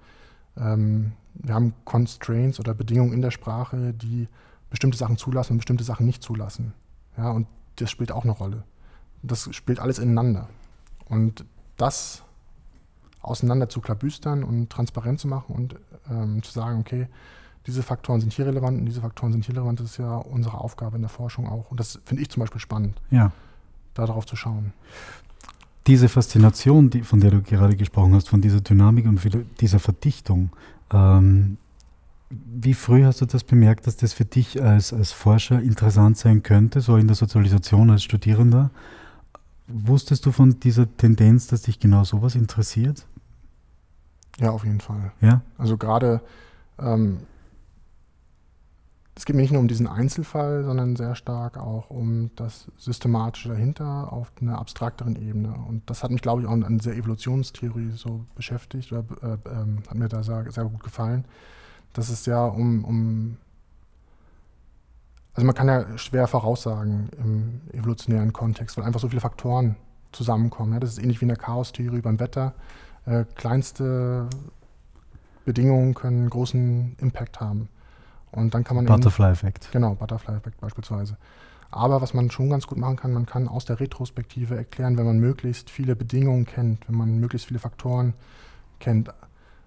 ähm, 0.57 1.13
wir 1.35 1.53
haben 1.53 1.73
Constraints 1.85 2.59
oder 2.59 2.73
Bedingungen 2.73 3.13
in 3.13 3.21
der 3.21 3.31
Sprache, 3.31 3.93
die 3.93 4.27
bestimmte 4.69 4.97
Sachen 4.97 5.17
zulassen 5.17 5.53
und 5.53 5.57
bestimmte 5.59 5.83
Sachen 5.83 6.05
nicht 6.05 6.23
zulassen. 6.23 6.73
Ja, 7.15 7.31
und 7.31 7.47
das 7.77 7.91
spielt 7.91 8.11
auch 8.11 8.23
eine 8.23 8.33
Rolle. 8.33 8.63
Das 9.21 9.53
spielt 9.53 9.79
alles 9.79 9.99
ineinander. 9.99 10.49
Und 11.09 11.45
das 11.77 12.23
auseinander 13.21 13.69
zu 13.69 13.81
klabüstern 13.81 14.43
und 14.43 14.69
transparent 14.69 15.19
zu 15.19 15.27
machen 15.27 15.55
und 15.55 15.75
ähm, 16.09 16.41
zu 16.43 16.51
sagen, 16.51 16.79
okay, 16.79 17.07
diese 17.67 17.83
Faktoren 17.83 18.21
sind 18.21 18.33
hier 18.33 18.45
relevant 18.45 18.79
und 18.79 18.85
diese 18.85 19.01
Faktoren 19.01 19.31
sind 19.31 19.45
hier 19.45 19.55
relevant, 19.55 19.79
das 19.79 19.91
ist 19.91 19.97
ja 19.97 20.15
unsere 20.15 20.59
Aufgabe 20.59 20.95
in 20.95 21.01
der 21.01 21.09
Forschung 21.09 21.47
auch. 21.47 21.69
Und 21.69 21.79
das 21.79 21.99
finde 22.05 22.23
ich 22.23 22.29
zum 22.29 22.41
Beispiel 22.41 22.61
spannend, 22.61 22.99
ja. 23.11 23.31
darauf 23.93 24.25
zu 24.25 24.35
schauen. 24.35 24.73
Diese 25.87 26.07
Faszination, 26.07 26.89
die, 26.89 27.01
von 27.01 27.19
der 27.19 27.31
du 27.31 27.41
gerade 27.41 27.75
gesprochen 27.75 28.13
hast, 28.13 28.29
von 28.29 28.41
dieser 28.41 28.61
Dynamik 28.61 29.05
und 29.05 29.19
dieser 29.59 29.79
Verdichtung, 29.79 30.51
ähm, 30.91 31.57
wie 32.29 32.75
früh 32.75 33.03
hast 33.03 33.21
du 33.21 33.25
das 33.25 33.43
bemerkt, 33.43 33.87
dass 33.87 33.97
das 33.97 34.13
für 34.13 34.25
dich 34.25 34.61
als, 34.61 34.93
als 34.93 35.11
Forscher 35.11 35.61
interessant 35.61 36.17
sein 36.17 36.43
könnte, 36.43 36.79
so 36.81 36.95
in 36.95 37.07
der 37.07 37.15
Sozialisation 37.15 37.89
als 37.89 38.03
Studierender? 38.03 38.69
Wusstest 39.69 40.25
du 40.25 40.31
von 40.31 40.59
dieser 40.59 40.95
Tendenz, 40.97 41.47
dass 41.47 41.63
dich 41.63 41.79
genau 41.79 42.03
sowas 42.03 42.35
interessiert? 42.35 43.05
Ja, 44.39 44.51
auf 44.51 44.63
jeden 44.63 44.81
Fall. 44.81 45.11
Ja? 45.21 45.41
Also 45.57 45.77
gerade 45.77 46.21
ähm, 46.79 47.19
es 49.19 49.25
geht 49.25 49.35
mir 49.35 49.41
nicht 49.41 49.51
nur 49.51 49.59
um 49.59 49.67
diesen 49.67 49.85
Einzelfall, 49.85 50.63
sondern 50.63 50.95
sehr 50.95 51.13
stark 51.13 51.57
auch 51.57 51.89
um 51.89 52.31
das 52.37 52.71
Systematische 52.77 53.49
dahinter 53.49 54.13
auf 54.13 54.31
einer 54.39 54.57
abstrakteren 54.57 55.17
Ebene. 55.17 55.53
Und 55.67 55.89
das 55.89 56.03
hat 56.03 56.11
mich, 56.11 56.21
glaube 56.21 56.41
ich, 56.41 56.47
auch 56.47 56.53
an 56.53 56.77
dieser 56.77 56.93
Evolutionstheorie 56.95 57.91
so 57.91 58.23
beschäftigt 58.35 58.93
oder 58.93 59.03
äh, 59.21 59.33
äh, 59.33 59.87
hat 59.89 59.95
mir 59.95 60.07
da 60.07 60.23
sehr, 60.23 60.49
sehr, 60.49 60.63
gut 60.63 60.81
gefallen. 60.81 61.25
Dass 61.91 62.07
es 62.07 62.25
ja 62.27 62.45
um, 62.45 62.85
um, 62.85 63.37
also 65.39 65.45
man 65.45 65.55
kann 65.55 65.69
ja 65.69 65.97
schwer 65.97 66.27
voraussagen 66.27 67.07
im 67.17 67.61
evolutionären 67.71 68.33
Kontext, 68.33 68.75
weil 68.75 68.83
einfach 68.83 68.99
so 68.99 69.07
viele 69.07 69.21
Faktoren 69.21 69.77
zusammenkommen. 70.11 70.73
Ja? 70.73 70.81
Das 70.81 70.89
ist 70.89 70.97
ähnlich 70.99 71.21
wie 71.21 71.23
in 71.23 71.29
der 71.29 71.37
Chaostheorie 71.37 72.01
beim 72.01 72.19
Wetter. 72.19 72.53
Äh, 73.05 73.23
kleinste 73.35 74.27
Bedingungen 75.45 75.93
können 75.93 76.19
einen 76.19 76.29
großen 76.29 76.97
Impact 76.99 77.39
haben. 77.39 77.69
Und 78.33 78.53
dann 78.53 78.65
kann 78.65 78.75
man 78.75 78.85
Butterfly-Effekt. 78.85 79.69
Genau, 79.71 79.95
Butterfly-Effekt 79.95 80.59
beispielsweise. 80.59 81.15
Aber 81.71 82.01
was 82.01 82.13
man 82.13 82.29
schon 82.31 82.49
ganz 82.49 82.67
gut 82.67 82.77
machen 82.77 82.97
kann, 82.97 83.13
man 83.13 83.25
kann 83.25 83.47
aus 83.47 83.63
der 83.63 83.79
Retrospektive 83.79 84.57
erklären, 84.57 84.97
wenn 84.97 85.05
man 85.05 85.19
möglichst 85.19 85.69
viele 85.69 85.95
Bedingungen 85.95 86.47
kennt, 86.47 86.85
wenn 86.89 86.97
man 86.97 87.17
möglichst 87.17 87.47
viele 87.47 87.59
Faktoren 87.59 88.13
kennt. 88.81 89.09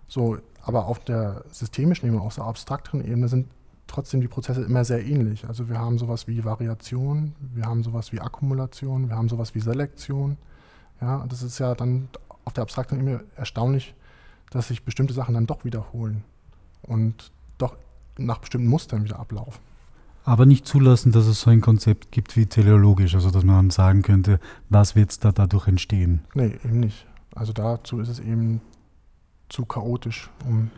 So, 0.06 0.36
aber 0.60 0.84
auf 0.84 0.98
der 0.98 1.44
systemischen 1.50 2.08
Ebene, 2.08 2.20
auf 2.20 2.34
der 2.34 2.44
abstrakteren 2.44 3.02
Ebene 3.02 3.28
sind 3.28 3.48
trotzdem 3.92 4.20
die 4.20 4.28
Prozesse 4.28 4.62
immer 4.62 4.84
sehr 4.84 5.04
ähnlich. 5.04 5.46
Also 5.46 5.68
wir 5.68 5.78
haben 5.78 5.98
sowas 5.98 6.26
wie 6.26 6.44
Variation, 6.44 7.34
wir 7.54 7.66
haben 7.66 7.82
sowas 7.82 8.12
wie 8.12 8.20
Akkumulation, 8.20 9.08
wir 9.08 9.16
haben 9.16 9.28
sowas 9.28 9.54
wie 9.54 9.60
Selektion. 9.60 10.38
Ja, 11.00 11.24
das 11.28 11.42
ist 11.42 11.58
ja 11.58 11.74
dann 11.74 12.08
auf 12.44 12.54
der 12.54 12.62
abstrakten 12.62 12.98
Ebene 12.98 13.24
erstaunlich, 13.36 13.94
dass 14.50 14.68
sich 14.68 14.84
bestimmte 14.84 15.14
Sachen 15.14 15.34
dann 15.34 15.46
doch 15.46 15.64
wiederholen 15.64 16.24
und 16.82 17.30
doch 17.58 17.76
nach 18.16 18.38
bestimmten 18.38 18.68
Mustern 18.68 19.04
wieder 19.04 19.18
ablaufen. 19.18 19.60
Aber 20.24 20.46
nicht 20.46 20.66
zulassen, 20.66 21.12
dass 21.12 21.26
es 21.26 21.40
so 21.40 21.50
ein 21.50 21.60
Konzept 21.60 22.12
gibt 22.12 22.36
wie 22.36 22.46
teleologisch, 22.46 23.14
also 23.14 23.30
dass 23.30 23.44
man 23.44 23.70
sagen 23.70 24.02
könnte, 24.02 24.38
was 24.68 24.94
wird 24.94 25.24
da 25.24 25.32
dadurch 25.32 25.66
entstehen? 25.66 26.22
Nee, 26.34 26.58
eben 26.64 26.80
nicht. 26.80 27.06
Also 27.34 27.52
dazu 27.52 27.98
ist 27.98 28.08
es 28.08 28.20
eben 28.20 28.60
zu 29.48 29.64
chaotisch. 29.64 30.30
Um, 30.46 30.70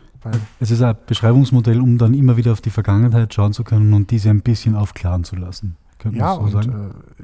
es 0.59 0.71
ist 0.71 0.81
ein 0.81 0.95
Beschreibungsmodell, 1.05 1.79
um 1.79 1.97
dann 1.97 2.13
immer 2.13 2.37
wieder 2.37 2.51
auf 2.51 2.61
die 2.61 2.69
Vergangenheit 2.69 3.33
schauen 3.33 3.53
zu 3.53 3.63
können 3.63 3.93
und 3.93 4.11
diese 4.11 4.29
ein 4.29 4.41
bisschen 4.41 4.75
aufklaren 4.75 5.23
zu 5.23 5.35
lassen. 5.35 5.77
Könnte 5.99 6.17
ja, 6.17 6.35
so 6.35 6.41
und 6.41 6.51
sagen? 6.51 6.91
Äh, 6.91 7.23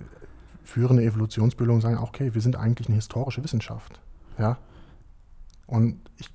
führende 0.64 1.04
Evolutionsbildungen 1.04 1.82
sagen, 1.82 1.98
okay, 1.98 2.34
wir 2.34 2.42
sind 2.42 2.56
eigentlich 2.56 2.88
eine 2.88 2.96
historische 2.96 3.44
Wissenschaft. 3.44 4.00
Ja? 4.38 4.58
Und 5.68 6.00
ich 6.18 6.30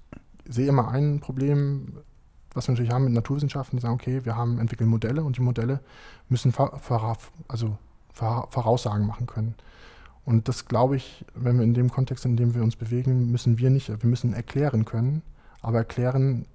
sehe 0.48 0.68
immer 0.68 0.88
ein 0.88 1.20
Problem, 1.20 1.98
was 2.52 2.68
wir 2.68 2.72
natürlich 2.72 2.92
haben 2.92 3.04
mit 3.04 3.12
Naturwissenschaften, 3.12 3.76
die 3.78 3.82
sagen, 3.82 3.94
okay, 3.94 4.24
wir 4.24 4.36
haben 4.36 4.58
entwickeln 4.58 4.88
Modelle 4.88 5.24
und 5.24 5.36
die 5.36 5.42
Modelle 5.42 5.80
müssen 6.28 6.52
also 7.48 7.78
Voraussagen 8.12 9.06
machen 9.06 9.26
können. 9.26 9.54
Und 10.24 10.48
das 10.48 10.66
glaube 10.66 10.96
ich, 10.96 11.24
wenn 11.34 11.56
wir 11.56 11.64
in 11.64 11.74
dem 11.74 11.90
Kontext, 11.90 12.24
in 12.24 12.36
dem 12.36 12.54
wir 12.54 12.62
uns 12.62 12.76
bewegen, 12.76 13.30
müssen 13.30 13.58
wir 13.58 13.70
nicht, 13.70 13.88
wir 13.88 14.10
müssen 14.10 14.32
erklären 14.32 14.84
können, 14.84 15.22
aber 15.60 15.78
erklären 15.78 16.46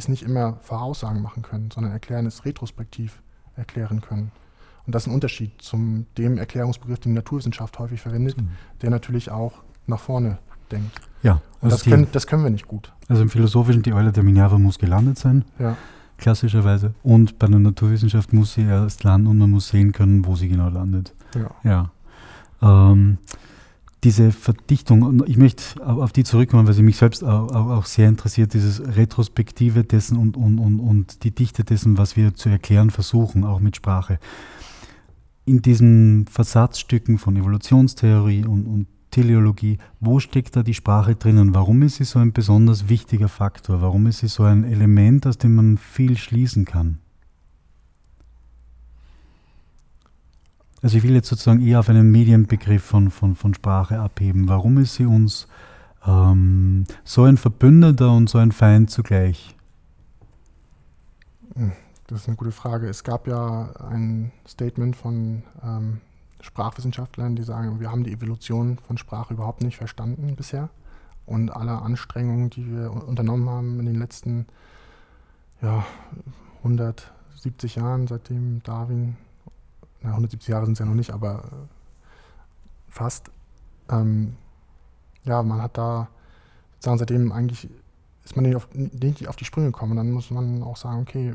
ist 0.00 0.08
nicht 0.08 0.22
immer 0.22 0.56
Voraussagen 0.62 1.22
machen 1.22 1.42
können, 1.42 1.70
sondern 1.70 1.92
erklären 1.92 2.26
ist 2.26 2.44
retrospektiv 2.44 3.22
erklären 3.54 4.00
können. 4.00 4.32
Und 4.86 4.94
das 4.94 5.02
ist 5.04 5.08
ein 5.08 5.14
Unterschied 5.14 5.52
zum 5.60 6.06
dem 6.16 6.38
Erklärungsbegriff, 6.38 7.00
den 7.00 7.12
die 7.12 7.16
Naturwissenschaft 7.16 7.78
häufig 7.78 8.00
verwendet, 8.00 8.40
mhm. 8.40 8.48
der 8.82 8.90
natürlich 8.90 9.30
auch 9.30 9.62
nach 9.86 10.00
vorne 10.00 10.38
denkt. 10.72 11.00
Ja, 11.22 11.42
also 11.60 11.76
das, 11.76 11.84
können, 11.84 12.06
das 12.12 12.26
können 12.26 12.42
wir 12.42 12.50
nicht 12.50 12.66
gut. 12.66 12.92
Also 13.08 13.22
im 13.22 13.28
Philosophischen, 13.28 13.82
die 13.82 13.92
Eule 13.92 14.10
der 14.10 14.22
Minerva 14.22 14.58
muss 14.58 14.78
gelandet 14.78 15.18
sein, 15.18 15.44
ja. 15.58 15.76
klassischerweise. 16.16 16.94
Und 17.02 17.38
bei 17.38 17.46
der 17.46 17.58
Naturwissenschaft 17.58 18.32
muss 18.32 18.54
sie 18.54 18.62
erst 18.62 19.04
landen 19.04 19.26
und 19.26 19.38
man 19.38 19.50
muss 19.50 19.68
sehen 19.68 19.92
können, 19.92 20.24
wo 20.24 20.34
sie 20.34 20.48
genau 20.48 20.70
landet. 20.70 21.14
Ja. 21.34 21.50
ja. 21.62 21.90
Ähm, 22.62 23.18
diese 24.04 24.32
Verdichtung, 24.32 25.24
ich 25.26 25.36
möchte 25.36 25.86
auf 25.86 26.12
die 26.12 26.24
zurückkommen, 26.24 26.66
weil 26.66 26.74
sie 26.74 26.82
mich 26.82 26.96
selbst 26.96 27.22
auch, 27.22 27.84
sehr 27.84 28.08
interessiert, 28.08 28.54
dieses 28.54 28.80
Retrospektive 28.96 29.84
dessen 29.84 30.16
und, 30.16 30.36
und, 30.36 30.58
und, 30.58 30.80
und 30.80 31.24
die 31.24 31.34
Dichte 31.34 31.64
dessen, 31.64 31.98
was 31.98 32.16
wir 32.16 32.34
zu 32.34 32.48
erklären 32.48 32.90
versuchen, 32.90 33.44
auch 33.44 33.60
mit 33.60 33.76
Sprache. 33.76 34.18
In 35.44 35.60
diesen 35.60 36.26
Versatzstücken 36.28 37.18
von 37.18 37.36
Evolutionstheorie 37.36 38.44
und, 38.44 38.66
und 38.66 38.86
Teleologie, 39.10 39.78
wo 39.98 40.20
steckt 40.20 40.56
da 40.56 40.62
die 40.62 40.74
Sprache 40.74 41.16
drinnen? 41.16 41.54
Warum 41.54 41.82
ist 41.82 41.96
sie 41.96 42.04
so 42.04 42.20
ein 42.20 42.32
besonders 42.32 42.88
wichtiger 42.88 43.28
Faktor? 43.28 43.82
Warum 43.82 44.06
ist 44.06 44.18
sie 44.18 44.28
so 44.28 44.44
ein 44.44 44.64
Element, 44.64 45.26
aus 45.26 45.36
dem 45.36 45.56
man 45.56 45.78
viel 45.78 46.16
schließen 46.16 46.64
kann? 46.64 47.00
Also 50.82 50.96
ich 50.96 51.02
will 51.02 51.14
jetzt 51.14 51.28
sozusagen 51.28 51.60
eher 51.60 51.80
auf 51.80 51.88
einen 51.88 52.10
Medienbegriff 52.10 52.82
von, 52.82 53.10
von, 53.10 53.34
von 53.34 53.52
Sprache 53.54 54.00
abheben. 54.00 54.48
Warum 54.48 54.78
ist 54.78 54.94
sie 54.94 55.04
uns 55.04 55.46
ähm, 56.06 56.86
so 57.04 57.24
ein 57.24 57.36
Verbündeter 57.36 58.12
und 58.12 58.30
so 58.30 58.38
ein 58.38 58.52
Feind 58.52 58.90
zugleich? 58.90 59.54
Hm, 61.54 61.72
das 62.06 62.22
ist 62.22 62.28
eine 62.28 62.36
gute 62.36 62.52
Frage. 62.52 62.88
Es 62.88 63.04
gab 63.04 63.26
ja 63.26 63.72
ein 63.90 64.32
Statement 64.48 64.96
von 64.96 65.42
ähm, 65.62 66.00
Sprachwissenschaftlern, 66.40 67.36
die 67.36 67.42
sagen, 67.42 67.80
wir 67.80 67.90
haben 67.90 68.04
die 68.04 68.12
Evolution 68.12 68.78
von 68.86 68.96
Sprache 68.96 69.34
überhaupt 69.34 69.62
nicht 69.62 69.76
verstanden 69.76 70.34
bisher. 70.34 70.70
Und 71.26 71.50
alle 71.50 71.82
Anstrengungen, 71.82 72.48
die 72.48 72.66
wir 72.66 72.90
unternommen 72.90 73.48
haben 73.50 73.80
in 73.80 73.86
den 73.86 73.96
letzten 73.96 74.46
ja, 75.60 75.84
170 76.64 77.76
Jahren, 77.76 78.06
seitdem 78.06 78.62
Darwin, 78.62 79.16
na, 80.02 80.10
170 80.10 80.48
Jahre 80.48 80.64
sind 80.64 80.74
es 80.74 80.78
ja 80.78 80.86
noch 80.86 80.94
nicht, 80.94 81.10
aber 81.10 81.44
äh, 81.44 81.66
fast, 82.88 83.30
ähm, 83.88 84.36
ja, 85.24 85.42
man 85.42 85.62
hat 85.62 85.76
da 85.76 86.08
sozusagen 86.74 86.98
seitdem 86.98 87.32
eigentlich 87.32 87.68
ist 88.24 88.36
man 88.36 88.44
nicht 88.44 88.56
auf, 88.56 88.68
nicht 88.74 89.28
auf 89.28 89.36
die 89.36 89.44
Sprünge 89.44 89.72
gekommen. 89.72 89.92
Und 89.92 89.96
dann 89.98 90.12
muss 90.12 90.30
man 90.30 90.62
auch 90.62 90.76
sagen, 90.76 91.00
okay, 91.00 91.34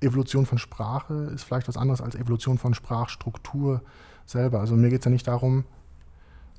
Evolution 0.00 0.46
von 0.46 0.58
Sprache 0.58 1.14
ist 1.34 1.42
vielleicht 1.42 1.68
was 1.68 1.76
anderes 1.76 2.00
als 2.00 2.14
Evolution 2.14 2.58
von 2.58 2.72
Sprachstruktur 2.72 3.82
selber. 4.26 4.60
Also 4.60 4.76
mir 4.76 4.90
geht 4.90 5.00
es 5.00 5.04
ja 5.06 5.10
nicht 5.10 5.26
darum 5.26 5.64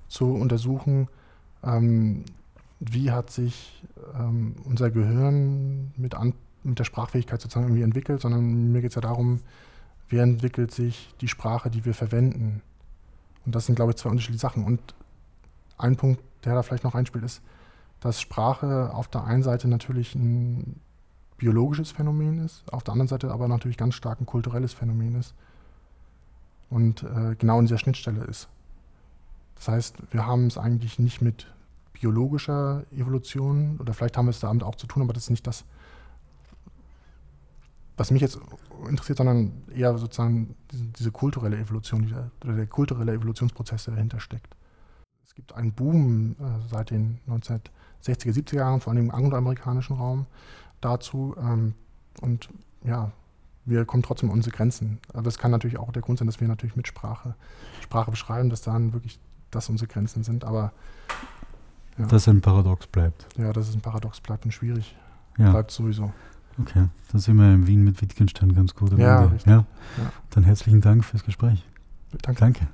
zu 0.07 0.33
untersuchen, 0.33 1.07
ähm, 1.63 2.25
wie 2.79 3.11
hat 3.11 3.29
sich 3.29 3.83
ähm, 4.15 4.55
unser 4.65 4.91
Gehirn 4.91 5.93
mit, 5.95 6.15
an, 6.15 6.33
mit 6.63 6.79
der 6.79 6.83
Sprachfähigkeit 6.83 7.41
sozusagen 7.41 7.67
irgendwie 7.67 7.83
entwickelt, 7.83 8.21
sondern 8.21 8.71
mir 8.71 8.81
geht 8.81 8.91
es 8.91 8.95
ja 8.95 9.01
darum, 9.01 9.39
wie 10.09 10.17
entwickelt 10.17 10.71
sich 10.71 11.13
die 11.21 11.27
Sprache, 11.27 11.69
die 11.69 11.85
wir 11.85 11.93
verwenden. 11.93 12.61
Und 13.45 13.55
das 13.55 13.65
sind, 13.65 13.75
glaube 13.75 13.91
ich, 13.91 13.97
zwei 13.97 14.09
unterschiedliche 14.09 14.41
Sachen. 14.41 14.63
Und 14.65 14.95
ein 15.77 15.95
Punkt, 15.95 16.21
der 16.43 16.55
da 16.55 16.63
vielleicht 16.63 16.83
noch 16.83 16.95
einspielt, 16.95 17.23
ist, 17.23 17.41
dass 17.99 18.21
Sprache 18.21 18.91
auf 18.93 19.07
der 19.07 19.23
einen 19.23 19.43
Seite 19.43 19.67
natürlich 19.67 20.15
ein 20.15 20.79
biologisches 21.37 21.91
Phänomen 21.91 22.43
ist, 22.45 22.63
auf 22.71 22.83
der 22.83 22.93
anderen 22.93 23.07
Seite 23.07 23.31
aber 23.31 23.47
natürlich 23.47 23.77
ganz 23.77 23.95
stark 23.95 24.19
ein 24.19 24.25
kulturelles 24.25 24.73
Phänomen 24.73 25.15
ist 25.15 25.33
und 26.69 27.03
äh, 27.03 27.35
genau 27.37 27.59
in 27.59 27.65
dieser 27.65 27.77
Schnittstelle 27.77 28.23
ist. 28.25 28.49
Das 29.55 29.67
heißt, 29.69 29.97
wir 30.11 30.25
haben 30.25 30.47
es 30.47 30.57
eigentlich 30.57 30.99
nicht 30.99 31.21
mit 31.21 31.47
biologischer 31.93 32.83
Evolution 32.91 33.77
oder 33.79 33.93
vielleicht 33.93 34.17
haben 34.17 34.25
wir 34.25 34.31
es 34.31 34.39
damit 34.39 34.63
auch 34.63 34.75
zu 34.75 34.87
tun, 34.87 35.03
aber 35.03 35.13
das 35.13 35.23
ist 35.23 35.29
nicht 35.31 35.47
das, 35.47 35.65
was 37.99 38.11
mich 38.11 38.21
jetzt 38.21 38.39
interessiert, 38.87 39.17
sondern 39.17 39.51
eher 39.75 39.97
sozusagen 39.97 40.55
diese, 40.71 40.85
diese 40.85 41.11
kulturelle 41.11 41.57
Evolution 41.57 42.07
die, 42.07 42.15
oder 42.45 42.55
der 42.55 42.65
kulturelle 42.65 43.11
Evolutionsprozess, 43.13 43.85
der 43.85 43.95
dahinter 43.95 44.21
steckt. 44.21 44.55
Es 45.25 45.35
gibt 45.35 45.53
einen 45.53 45.73
Boom 45.73 46.37
äh, 46.39 46.67
seit 46.69 46.91
den 46.91 47.19
1960er, 47.27 48.31
70er 48.31 48.55
Jahren, 48.55 48.79
vor 48.79 48.93
allem 48.93 49.05
im 49.05 49.11
angloamerikanischen 49.11 49.97
Raum, 49.97 50.27
dazu. 50.79 51.35
Ähm, 51.37 51.75
und 52.21 52.49
ja, 52.83 53.11
wir 53.65 53.83
kommen 53.83 54.01
trotzdem 54.01 54.29
an 54.29 54.37
unsere 54.37 54.55
Grenzen. 54.55 54.99
Aber 55.13 55.23
das 55.23 55.37
kann 55.37 55.51
natürlich 55.51 55.77
auch 55.77 55.91
der 55.91 56.01
Grund 56.01 56.19
sein, 56.19 56.25
dass 56.25 56.39
wir 56.39 56.47
natürlich 56.47 56.77
mit 56.77 56.87
Sprache, 56.87 57.35
Sprache 57.81 58.11
beschreiben, 58.11 58.49
dass 58.49 58.61
dann 58.61 58.93
wirklich 58.93 59.19
das 59.51 59.67
unsere 59.67 59.91
Grenzen 59.91 60.23
sind. 60.23 60.45
Aber 60.45 60.71
ja. 61.97 62.05
dass 62.05 62.29
ein 62.29 62.39
Paradox 62.39 62.87
bleibt. 62.87 63.27
Ja, 63.37 63.51
dass 63.51 63.67
es 63.67 63.75
ein 63.75 63.81
Paradox 63.81 64.21
bleibt 64.21 64.45
und 64.45 64.51
schwierig 64.51 64.95
ja. 65.37 65.51
bleibt 65.51 65.71
sowieso. 65.71 66.13
Okay, 66.61 66.87
dann 67.11 67.21
sind 67.21 67.37
wir 67.37 67.53
in 67.53 67.67
Wien 67.67 67.83
mit 67.83 68.01
Wittgenstein 68.01 68.53
ganz 68.53 68.75
gut. 68.75 68.97
Ja, 68.97 69.31
ja, 69.45 69.65
Dann 70.29 70.43
herzlichen 70.43 70.81
Dank 70.81 71.05
fürs 71.05 71.23
Gespräch. 71.23 71.65
Danke. 72.21 72.39
Danke. 72.39 72.67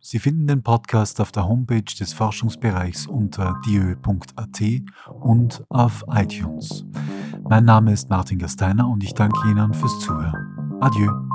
Sie 0.00 0.20
finden 0.20 0.46
den 0.46 0.62
Podcast 0.62 1.20
auf 1.20 1.32
der 1.32 1.48
Homepage 1.48 1.82
des 1.82 2.12
Forschungsbereichs 2.12 3.08
unter 3.08 3.60
diö.at 3.66 4.62
und 5.10 5.64
auf 5.68 6.04
iTunes. 6.08 6.84
Mein 7.42 7.64
Name 7.64 7.92
ist 7.92 8.08
Martin 8.08 8.38
Gasteiner 8.38 8.88
und 8.88 9.02
ich 9.02 9.14
danke 9.14 9.50
Ihnen 9.50 9.74
fürs 9.74 9.98
Zuhören. 9.98 10.78
Adieu. 10.80 11.25